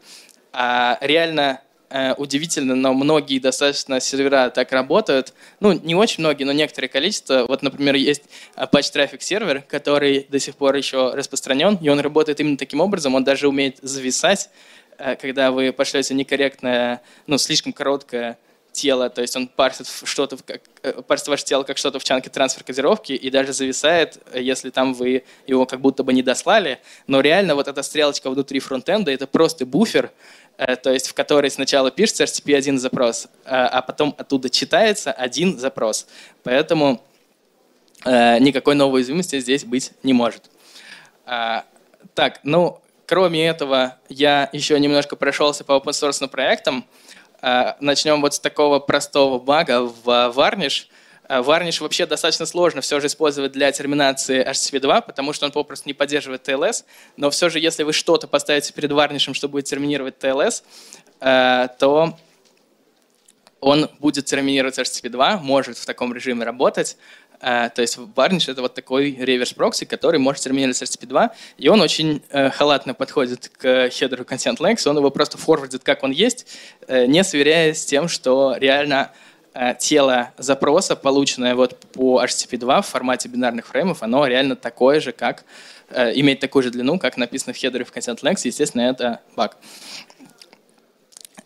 [0.52, 1.60] А реально
[1.90, 5.34] э, удивительно, но многие достаточно сервера так работают.
[5.60, 7.44] Ну, не очень многие, но некоторое количество.
[7.46, 8.22] Вот, например, есть
[8.56, 13.14] Apache Traffic сервер, который до сих пор еще распространен, и он работает именно таким образом,
[13.14, 14.48] он даже умеет зависать,
[14.87, 14.87] Э,
[15.20, 18.38] когда вы пошлете некорректное, ну, слишком короткое
[18.72, 20.38] тело, то есть он парсит что-то,
[20.82, 24.94] э, парсит ваше тело как что-то в чанке трансфер кодировки и даже зависает, если там
[24.94, 29.26] вы его как будто бы не дослали, но реально вот эта стрелочка внутри фронтенда это
[29.26, 30.10] просто буфер,
[30.58, 36.06] э, то есть в который сначала пишется HTTP1 запрос, а потом оттуда читается один запрос.
[36.42, 37.02] Поэтому
[38.04, 40.50] никакой новой уязвимости здесь быть не может.
[41.26, 41.64] А,
[42.14, 46.84] так, ну, Кроме этого, я еще немножко прошелся по open source проектам.
[47.40, 50.88] А, начнем вот с такого простого бага в Varnish.
[51.26, 55.88] А, Varnish вообще достаточно сложно все же использовать для терминации HTTP2, потому что он попросту
[55.88, 56.84] не поддерживает TLS.
[57.16, 60.62] Но все же, если вы что-то поставите перед Varnish, что будет терминировать TLS,
[61.20, 62.14] а, то
[63.60, 66.98] он будет терминировать HTTP2, может в таком режиме работать.
[67.40, 72.20] Uh, то есть Varnish— это вот такой реверс-прокси, который может терминировать HTTP2, и он очень
[72.30, 76.46] uh, халатно подходит к хедеру Consent Length, он его просто форвардит, как он есть,
[76.88, 79.12] uh, не сверяясь с тем, что реально
[79.78, 85.44] тело запроса, полученное вот по HTTP2 в формате бинарных фреймов, оно реально такое же, как
[85.90, 89.56] имеет такую же длину, как написано в хедере в Consent Length, естественно, это баг.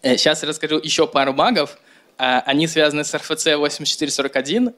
[0.02, 1.78] Сейчас я расскажу еще пару багов,
[2.18, 4.74] Они связаны с RFC 8441.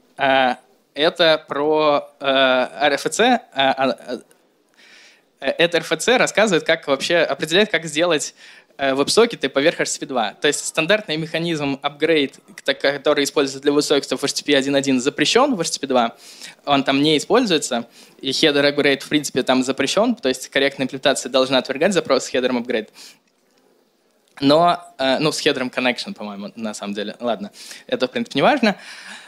[0.95, 3.41] Это про RFC.
[5.41, 8.35] Это RFC рассказывает, как вообще определяет, как сделать
[8.79, 10.35] веб-сокеты поверх HTTP 2.
[10.35, 15.87] То есть стандартный механизм апгрейд, который используется для веб-сокетов в HTTP 1.1, запрещен в HTTP
[15.87, 16.17] 2.
[16.67, 17.89] Он там не используется.
[18.21, 20.15] И header upgrade, в принципе, там запрещен.
[20.15, 22.89] То есть корректная имплементация должна отвергать запрос с header upgrade.
[24.41, 27.15] Но, э, ну, с хедром connection, по-моему, на самом деле.
[27.21, 27.53] Ладно,
[27.87, 28.77] это, в принципе, не важно.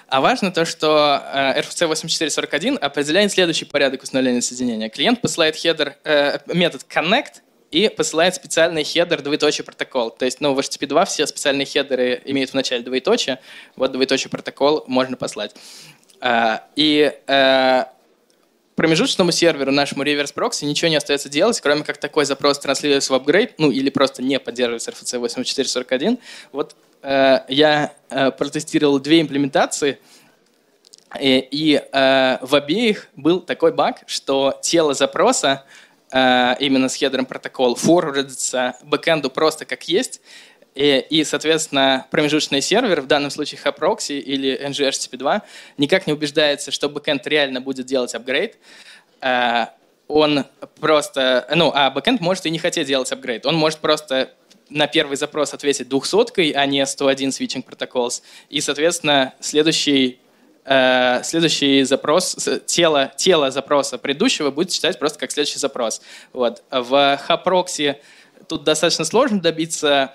[0.09, 4.89] А важно то, что э, RFC 8441 определяет следующий порядок установления соединения.
[4.89, 7.43] Клиент посылает хедер, э, метод connect
[7.73, 10.11] и посылает специальный хедер двоеточие протокол.
[10.11, 13.41] То есть ну, в HTTP 2 все специальные хедеры имеют в начале двоеточие.
[13.75, 15.55] Вот двоеточие протокол можно послать.
[16.77, 17.13] И
[18.77, 23.17] промежуточному серверу, нашему реверс прокси, ничего не остается делать, кроме как такой запрос транслируется в
[23.17, 26.19] апгрейд, ну или просто не поддерживается RFC 8441.
[26.53, 29.99] Вот э, я э, протестировал две имплементации,
[31.21, 35.65] и, и э, в обеих был такой баг, что тело запроса
[36.11, 40.21] э, именно с хедером протокол форвардится бэкэнду просто как есть,
[40.75, 45.43] и, и, соответственно, промежуточный сервер, в данном случае HAProxy или NGHTTP2,
[45.79, 48.57] никак не убеждается, что бэкэнд реально будет делать апгрейд.
[49.23, 49.67] Э,
[50.09, 50.45] он
[50.81, 53.47] просто, ну, а бэкэнд может и не хотеть делать апгрейд.
[53.47, 54.33] Он может просто
[54.69, 58.23] на первый запрос ответить 200 а не 101 switching protocols.
[58.49, 60.19] И, соответственно, следующий
[60.65, 66.01] э, следующий запрос, тело, тело запроса предыдущего будет считать просто как следующий запрос.
[66.33, 66.63] Вот.
[66.71, 67.97] В HAProxy
[68.49, 70.13] тут достаточно сложно добиться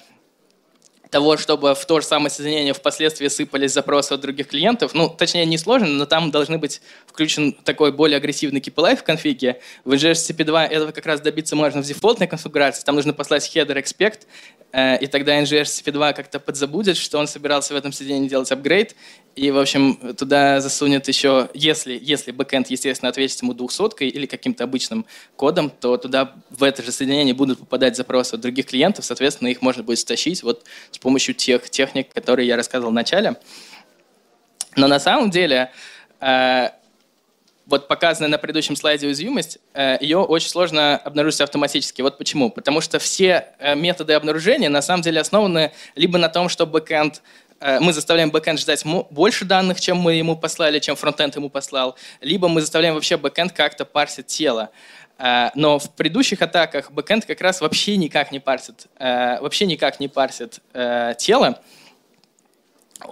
[1.11, 5.45] того, чтобы в то же самое соединение впоследствии сыпались запросы от других клиентов, ну, точнее,
[5.45, 9.59] не сложно, но там должны быть включен такой более агрессивный KPLI в конфиге.
[9.83, 12.83] В NGSCP 2 этого как раз добиться можно в дефолтной конфигурации.
[12.85, 14.21] Там нужно послать header expect,
[14.71, 18.95] э, и тогда NGSCP 2 как-то подзабудет, что он собирался в этом соединении делать апгрейд,
[19.35, 24.65] и, в общем, туда засунет еще, если, если бэкэнд, естественно, ответит ему 200 или каким-то
[24.65, 25.05] обычным
[25.37, 29.61] кодом, то туда в это же соединение будут попадать запросы от других клиентов, соответственно, их
[29.61, 33.35] можно будет стащить вот с помощью тех техник, которые я рассказывал в начале.
[34.75, 35.71] Но на самом деле,
[36.21, 36.69] э,
[37.65, 42.01] вот показанная на предыдущем слайде уязвимость, э, ее очень сложно обнаружить автоматически.
[42.01, 42.49] Вот почему.
[42.49, 47.21] Потому что все э, методы обнаружения на самом деле основаны либо на том, что бэкэнд
[47.61, 51.95] Э, мы заставляем бэкэнд ждать больше данных, чем мы ему послали, чем фронтенд ему послал,
[52.19, 54.71] либо мы заставляем вообще бэкэнд как-то парсить тело.
[55.21, 59.99] Э, но в предыдущих атаках бэкэнд как раз вообще никак не парсит, э, вообще никак
[59.99, 60.59] не парсит
[61.17, 61.61] тело.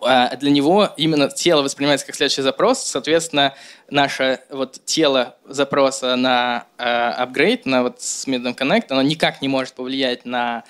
[0.01, 3.55] Для него именно тело воспринимается как следующий запрос, соответственно,
[3.89, 9.73] наше вот тело запроса на апгрейд, на вот с методом connect, оно никак не может
[9.73, 10.63] повлиять на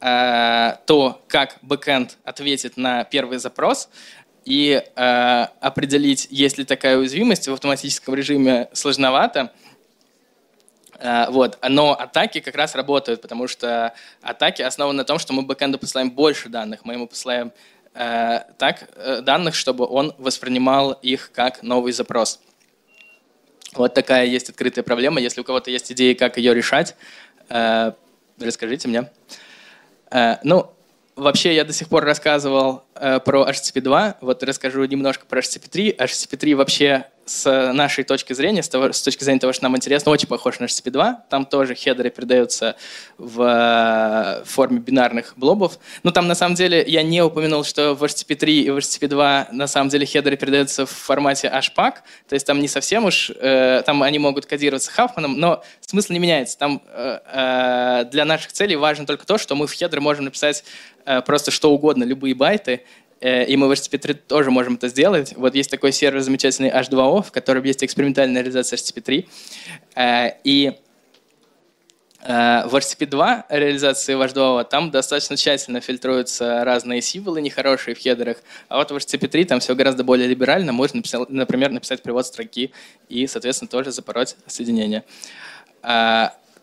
[0.00, 3.90] то, как бэкэнд ответит на первый запрос,
[4.46, 9.52] и определить, есть ли такая уязвимость в автоматическом режиме, сложновато.
[10.98, 11.58] Э, вот.
[11.68, 16.10] Но атаки как раз работают, потому что атаки основаны на том, что мы бэкэнду посылаем
[16.10, 17.52] больше данных, мы ему посылаем
[17.94, 22.40] э, так э, данных, чтобы он воспринимал их как новый запрос.
[23.74, 25.20] Вот такая есть открытая проблема.
[25.20, 26.96] Если у кого-то есть идеи, как ее решать,
[27.48, 27.92] э,
[28.40, 29.10] расскажите мне.
[30.10, 30.72] Э, ну,
[31.16, 35.68] вообще я до сих пор рассказывал э, про HTTP 2, вот расскажу немножко про HTTP
[35.68, 35.96] 3.
[35.98, 39.76] HTTP 3 вообще с нашей точки зрения, с, того, с точки зрения того, что нам
[39.76, 41.24] интересно, очень похож на HTTP 2.
[41.28, 42.76] Там тоже хедеры передаются
[43.18, 45.78] в э, форме бинарных блобов.
[46.02, 49.08] Но там на самом деле я не упомянул, что в HTTP 3 и в HTTP
[49.08, 51.94] 2 на самом деле хедеры передаются в формате HPAC,
[52.28, 56.18] то есть там не совсем уж, э, там они могут кодироваться хафманом, но смысл не
[56.18, 56.58] меняется.
[56.58, 60.64] Там э, э, для наших целей важно только то, что мы в хедер можем написать
[61.04, 62.82] э, просто что угодно, любые байты,
[63.20, 65.34] и мы в HTTP3 тоже можем это сделать.
[65.36, 69.28] Вот есть такой сервер замечательный H2O, в котором есть экспериментальная реализация HTTP3.
[69.96, 70.74] Э, и
[72.22, 78.38] э, в HTTP2 реализации в H2O там достаточно тщательно фильтруются разные символы нехорошие в хедерах,
[78.68, 80.72] а вот в HTTP3 там все гораздо более либерально.
[80.72, 82.72] Можно, например, написать привод строки
[83.08, 85.04] и, соответственно, тоже запороть соединение.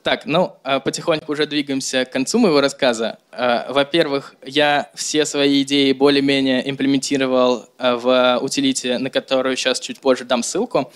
[0.06, 3.18] Так, ну, а, потихоньку уже двигаемся к концу моего рассказа.
[3.32, 10.00] А, во-первых, я все свои идеи более-менее имплементировал а, в утилите, на которую сейчас чуть
[10.00, 10.94] позже дам ссылку.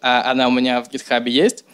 [0.00, 1.64] Она у меня в GitHub есть.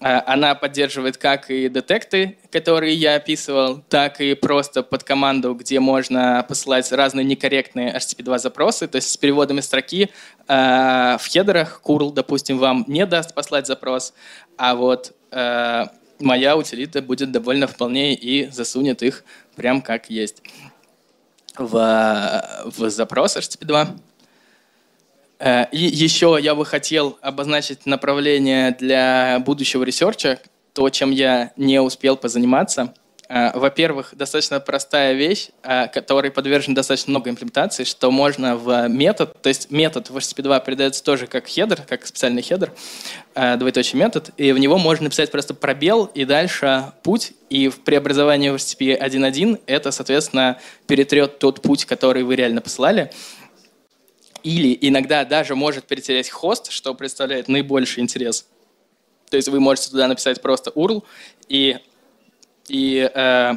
[0.00, 6.44] Она поддерживает как и детекты, которые я описывал, так и просто под команду, где можно
[6.46, 10.10] посылать разные некорректные HTTP2 запросы, то есть с переводами строки
[10.48, 14.12] в хедерах curl, допустим, вам не даст послать запрос,
[14.58, 15.14] а вот
[16.22, 19.24] моя утилита будет довольно вполне и засунет их
[19.56, 20.42] прям как есть.
[21.58, 23.88] в, в запрос HTTP2.
[25.38, 30.40] Э, и еще я бы хотел обозначить направление для будущего ресерча,
[30.72, 32.94] то, чем я не успел позаниматься.
[33.34, 39.40] Э, во-первых, достаточно простая вещь, э, которой подвержен достаточно много имплементаций, что можно в метод,
[39.40, 42.74] то есть метод в HTTP2 передается тоже как хедер, как специальный хедер,
[43.34, 48.50] двоеточие метод, и в него можно написать просто пробел и дальше путь, и в преобразовании
[48.50, 53.12] в HTTP 1.1 это, соответственно, перетрет тот путь, который вы реально послали,
[54.42, 58.46] или иногда даже может перетереть хост, что представляет наибольший интерес.
[59.30, 61.02] То есть вы можете туда написать просто URL
[61.48, 61.78] и,
[62.72, 63.56] и э,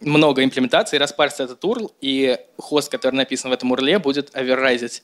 [0.00, 5.02] много имплементаций, распарсить этот URL, и хост, который написан в этом URL, будет оверрайзить,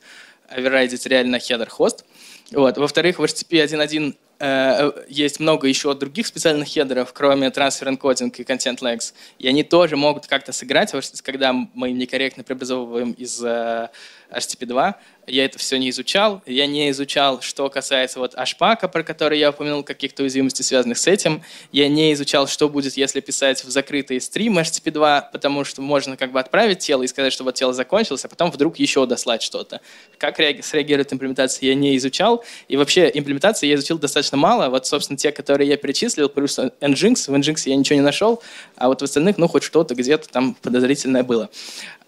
[0.51, 2.05] оверрайзить реально хедер хост.
[2.53, 2.77] Вот.
[2.77, 8.43] Во-вторых, в HTTP 1.1 э, есть много еще других специальных хедеров, кроме Transfer Encoding и
[8.43, 10.93] Content Legs, и они тоже могут как-то сыграть,
[11.23, 13.89] когда мы некорректно преобразовываем из э,
[14.31, 16.43] HTTP 2, я это все не изучал.
[16.47, 21.07] Я не изучал, что касается вот ашпака, про который я упомянул, каких-то уязвимостей, связанных с
[21.07, 21.43] этим.
[21.73, 26.17] Я не изучал, что будет, если писать в закрытый стрим HTTP 2, потому что можно
[26.17, 29.43] как бы отправить тело и сказать, что вот тело закончилось, а потом вдруг еще дослать
[29.43, 29.81] что-то.
[30.19, 32.45] Как среагирует имплементация, я не изучал.
[32.69, 34.69] И вообще имплементации я изучил достаточно мало.
[34.69, 37.31] Вот, собственно, те, которые я перечислил, плюс Nginx.
[37.31, 38.43] В Nginx я ничего не нашел,
[38.77, 41.51] а вот в остальных, ну, хоть что-то где-то там подозрительное было.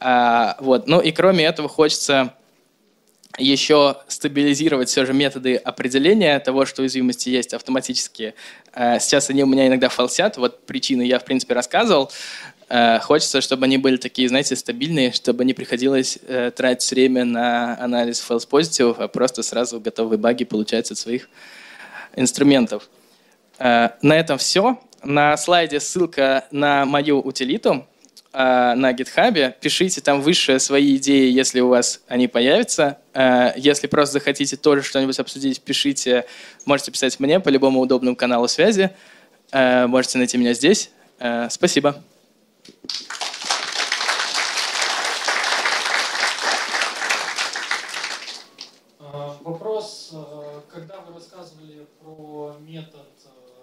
[0.00, 0.86] А, вот.
[0.86, 2.34] Ну и кроме этого хочется
[3.38, 8.34] еще стабилизировать все же методы определения того, что уязвимости есть автоматически.
[8.72, 12.10] А, сейчас они у меня иногда фалсят, вот причины я, в принципе, рассказывал.
[12.68, 17.78] А, хочется, чтобы они были такие, знаете, стабильные, чтобы не приходилось э, тратить время на
[17.80, 21.28] анализ false positive, а просто сразу готовые баги получать от своих
[22.16, 22.88] инструментов.
[23.58, 24.80] На этом все.
[25.02, 27.97] На слайде ссылка на мою утилиту– э,
[28.32, 32.98] на GitHub, пишите там выше свои идеи, если у вас они появятся.
[33.18, 36.24] Э, если просто захотите тоже что-нибудь обсудить, пишите.
[36.66, 38.90] Можете писать мне по любому удобному каналу связи.
[39.50, 40.90] Э, можете найти меня здесь.
[41.18, 42.00] Э, спасибо.
[49.40, 50.14] Вопрос,
[50.70, 53.08] когда вы рассказывали про метод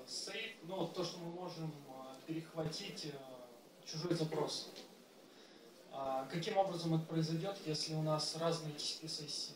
[0.07, 1.71] save, ну, то, что мы можем
[2.27, 3.05] перехватить
[3.91, 4.69] чужой запрос.
[5.91, 9.53] А каким образом это произойдет, если у нас разные TCP-сессии?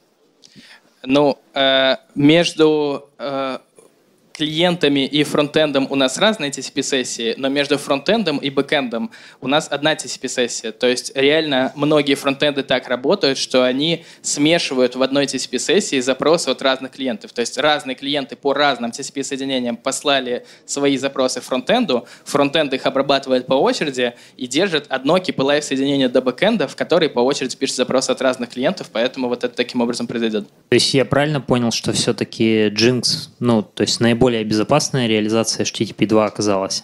[1.04, 3.60] Ну, э, между э,
[4.40, 9.12] клиентами и фронтендом у нас разные TCP-сессии, но между фронтендом и бэкендом
[9.42, 10.72] у нас одна TCP-сессия.
[10.72, 16.62] То есть реально многие фронтенды так работают, что они смешивают в одной TCP-сессии запросы от
[16.62, 17.34] разных клиентов.
[17.34, 23.56] То есть разные клиенты по разным TCP-соединениям послали свои запросы фронтенду, фронтенд их обрабатывает по
[23.56, 28.22] очереди и держит одно keep-alive соединение до бэкенда, в который по очереди пишет запросы от
[28.22, 30.48] разных клиентов, поэтому вот это таким образом произойдет.
[30.70, 35.66] То есть я правильно понял, что все-таки Jinx, ну, то есть наиболее более безопасная реализация
[35.66, 36.84] HTTP 2 оказалась.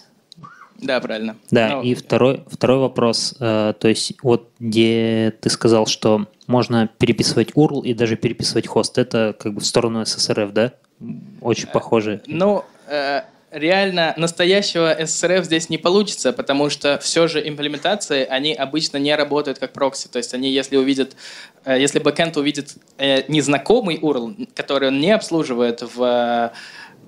[0.78, 1.36] Да, правильно.
[1.52, 1.76] Да, Но...
[1.76, 7.52] Ну, и второй, второй вопрос, э, то есть вот где ты сказал, что можно переписывать
[7.52, 10.72] URL и даже переписывать хост, это как бы в сторону SSRF, да?
[11.40, 12.20] Очень э, похоже.
[12.26, 13.22] Ну, э,
[13.52, 19.60] реально настоящего SSRF здесь не получится, потому что все же имплементации, они обычно не работают
[19.60, 20.08] как прокси.
[20.08, 21.14] То есть они, если увидят,
[21.64, 26.50] э, если бэкэнд увидит э, незнакомый URL, который он не обслуживает в Э,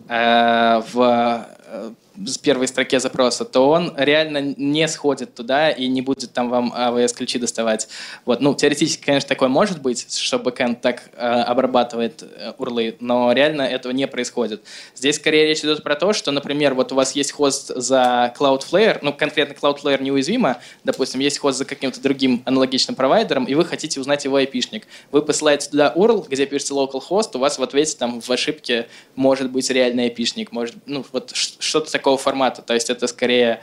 [0.08, 1.94] в
[2.26, 6.72] с первой строке запроса, то он реально не сходит туда и не будет там вам
[6.76, 7.88] AWS-ключи доставать.
[8.24, 8.40] Вот.
[8.40, 12.52] Ну, теоретически, конечно, такое может быть, что бэкэнд так э, обрабатывает э,
[13.00, 14.62] но реально этого не происходит.
[14.94, 18.98] Здесь скорее речь идет про то, что, например, вот у вас есть хост за Cloudflare,
[19.02, 24.00] ну, конкретно Cloudflare неуязвимо, допустим, есть хост за каким-то другим аналогичным провайдером, и вы хотите
[24.00, 24.84] узнать его IP-шник.
[25.12, 29.50] Вы посылаете туда URL, где пишете localhost, у вас в ответе там в ошибке может
[29.50, 32.62] быть реальный IP-шник, может, ну, вот что-то такое такого формата.
[32.62, 33.60] То есть это скорее...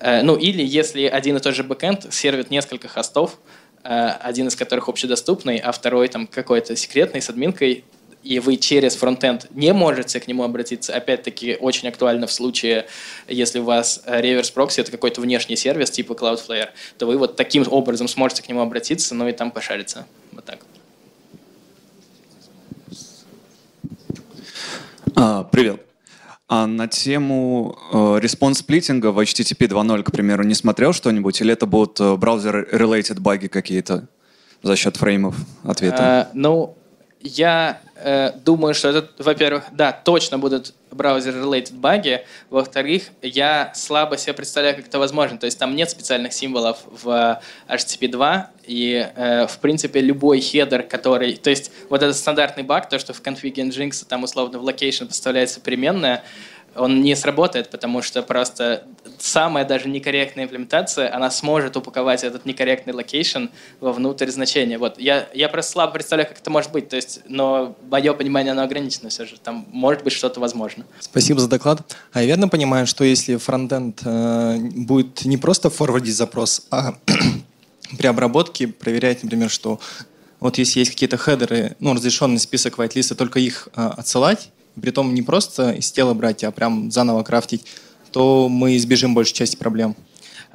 [0.00, 3.38] Э, ну, или если один и тот же бэкэнд сервит несколько хостов,
[3.82, 7.84] э, один из которых общедоступный, а второй там какой-то секретный с админкой,
[8.22, 12.86] и вы через фронтенд не можете к нему обратиться, опять-таки очень актуально в случае,
[13.28, 16.68] если у вас reverse proxy это какой-то внешний сервис типа Cloudflare,
[16.98, 20.06] то вы вот таким образом сможете к нему обратиться, ну и там пошариться.
[20.32, 20.58] Вот так.
[25.14, 25.87] А, привет.
[26.48, 31.38] А на тему э, response splitting а в HTTP 2.0, к примеру, не смотрел что-нибудь?
[31.42, 34.08] Или это будут э, браузер-related баги какие-то
[34.62, 35.96] за счет фреймов ответа?
[36.00, 36.77] А, ну,
[37.20, 42.24] я э, думаю, что это, во-первых, да, точно будут браузер-related баги.
[42.48, 45.36] Во-вторых, я слабо себе представляю, как это возможно.
[45.38, 50.82] То есть там нет специальных символов в HTTP 2, и, э, в принципе, любой хедер,
[50.82, 51.36] который...
[51.36, 55.06] То есть вот этот стандартный баг, то, что в config Nginx там условно в location
[55.06, 56.22] поставляется переменная,
[56.74, 58.84] он не сработает, потому что просто
[59.18, 63.46] самая даже некорректная имплементация, она сможет упаковать этот некорректный location
[63.80, 64.78] вовнутрь значения.
[64.78, 64.98] Вот.
[64.98, 68.62] Я, я просто слабо представляю, как это может быть, то есть, но мое понимание, оно
[68.62, 69.36] ограничено все же.
[69.42, 70.84] Там может быть что-то возможно.
[71.00, 71.96] Спасибо за доклад.
[72.12, 76.94] А я верно понимаю, что если фронтенд э, будет не просто форвардить запрос, а
[77.98, 79.80] при обработке проверять, например, что
[80.40, 84.50] вот если есть какие-то хедеры, ну, разрешенный список whitelist, только их э, отсылать,
[84.80, 87.66] при том не просто из тела брать, а прям заново крафтить,
[88.12, 89.96] то мы избежим большей части проблем.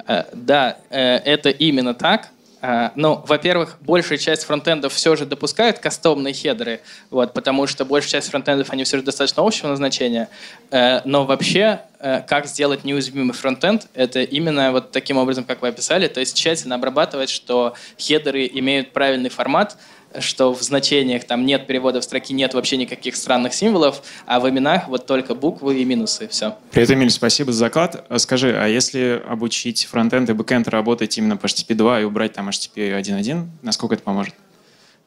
[0.06, 2.28] Э, да, э, это именно так.
[2.60, 8.20] Э, ну, во-первых, большая часть фронтендов все же допускают кастомные хедеры, вот, потому что большая
[8.20, 10.28] часть фронтендов, они все же достаточно общего назначения.
[10.70, 16.20] Но вообще, как сделать неуязвимый фронтенд, это именно вот таким образом, как вы описали, то
[16.20, 19.76] есть тщательно обрабатывать, что хедеры имеют правильный формат,
[20.20, 24.88] что в значениях там нет переводов строки, нет вообще никаких странных символов, а в именах
[24.88, 26.56] вот только буквы и минусы, все.
[26.70, 28.04] Привет, Эмиль, спасибо за доклад.
[28.08, 32.32] А скажи, а если обучить фронтенд и бэкенд работать именно по HTTP 2 и убрать
[32.32, 34.34] там HTTP 1.1, насколько это поможет?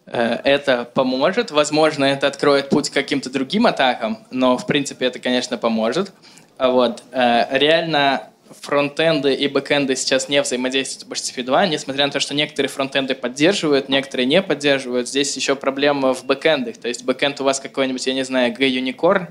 [0.08, 1.52] Э, это поможет.
[1.52, 6.12] Возможно, это откроет путь к каким-то другим атакам, но, в принципе, это, конечно, поможет.
[6.58, 7.04] Вот.
[7.12, 8.30] Э, реально
[8.62, 13.16] фронтенды и бэкенды сейчас не взаимодействуют в HTTP 2, несмотря на то, что некоторые фронтенды
[13.16, 15.08] поддерживают, некоторые не поддерживают.
[15.08, 16.78] Здесь еще проблема в бэкендах.
[16.78, 19.28] То есть бэкенд у вас какой-нибудь, я не знаю, Gunicorn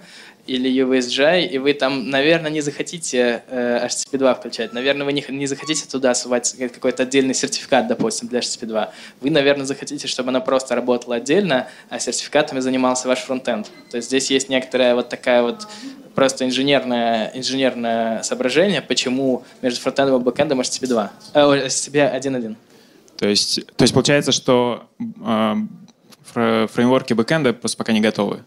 [0.46, 4.72] или USGI, и вы там, наверное, не захотите э, HTTP 2 включать.
[4.72, 8.92] Наверное, вы не, не захотите туда сувать какой-то отдельный сертификат, допустим, для HTTP 2.
[9.20, 13.70] Вы, наверное, захотите, чтобы она просто работала отдельно, а сертификатами занимался ваш фронтенд.
[13.90, 15.66] То есть здесь есть некоторая вот такая вот
[16.14, 22.56] просто инженерное, инженерное соображение, почему между фронтендом и бэкэндом HTTP 2, э, HTTP 1.1.
[23.16, 25.54] То есть, то есть получается, что э,
[26.32, 28.44] фреймворки бэкэнда просто пока не готовы?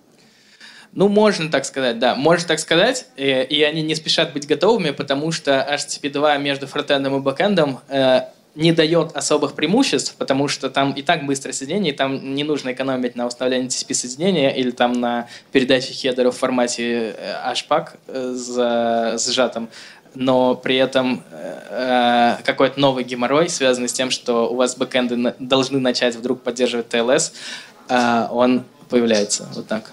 [0.93, 2.15] Ну, можно так сказать, да.
[2.15, 6.67] Можно так сказать, и, и они не спешат быть готовыми, потому что HTTP 2 между
[6.67, 8.21] фронтендом и бэкэндом э,
[8.55, 12.73] не дает особых преимуществ, потому что там и так быстрое соединение, и там не нужно
[12.73, 18.31] экономить на установлении TCP соединения или там на передаче хедеров в формате э, HPACK э,
[18.33, 19.69] за, сжатым
[20.15, 25.79] но при этом э, какой-то новый геморрой, связанный с тем, что у вас бэкэнды должны
[25.79, 27.31] начать вдруг поддерживать TLS,
[27.89, 29.47] э, он появляется.
[29.53, 29.91] Вот так.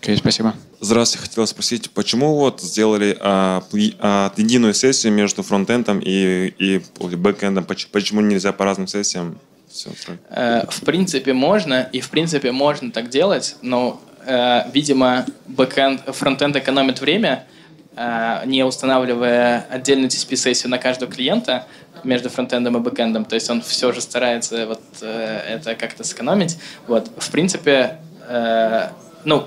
[0.00, 0.54] Окей, okay, спасибо.
[0.80, 3.64] Здравствуйте, хотел спросить, почему вот сделали а,
[3.98, 7.64] а, единую сессию между фронтендом и, и бэкэндом?
[7.64, 9.38] Почему нельзя по разным сессиям
[9.68, 9.90] все
[10.30, 16.56] э, В принципе, можно, и в принципе можно так делать, но, э, видимо, бэкэнд, фронтенд
[16.56, 17.44] экономит время,
[17.96, 21.66] э, не устанавливая отдельную TCP-сессию на каждого клиента
[22.04, 23.24] между фронтендом и бэкэндом.
[23.24, 26.58] То есть он все же старается вот э, это как-то сэкономить.
[26.86, 27.10] Вот.
[27.16, 28.90] В принципе, э,
[29.24, 29.46] ну,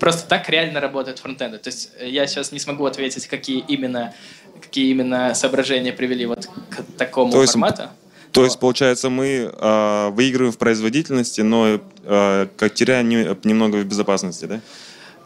[0.00, 1.58] просто так реально работают фронтенды.
[1.58, 4.12] То есть э, я сейчас не смогу ответить, какие именно,
[4.60, 7.90] какие именно соображения привели вот к такому то есть, формату.
[8.32, 13.84] То есть, получается, мы э, выигрываем в производительности, но э, как теряем не, немного в
[13.84, 14.60] безопасности, да?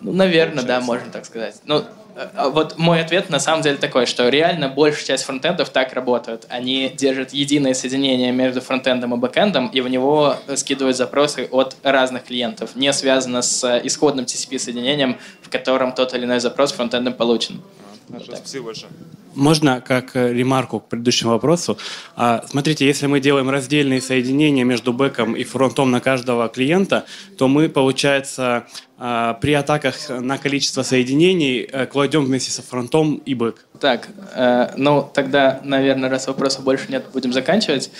[0.01, 0.66] Ну, наверное, получается.
[0.66, 1.57] да, можно так сказать.
[1.64, 1.85] Ну, а
[2.51, 6.47] вот мой ответ на самом деле такой, что реально большая часть фронтендов так работают.
[6.49, 12.25] Они держат единое соединение между фронтендом и бэкендом, и в него скидывают запросы от разных
[12.25, 17.62] клиентов, не связано с исходным TCP-соединением, в котором тот или иной запрос фронтендом получен.
[18.09, 18.92] Хорошо, вот спасибо большое.
[19.34, 21.76] Можно как э, ремарку к предыдущему вопросу.
[22.14, 27.05] А, смотрите, если мы делаем раздельные соединения между бэком и фронтом на каждого клиента,
[27.36, 33.34] то мы, получается, а, при атаках на количество соединений э, кладем вместе со фронтом и
[33.34, 33.57] бэк.
[33.80, 37.90] Так, э, ну тогда, наверное, раз вопросов больше нет, будем заканчивать.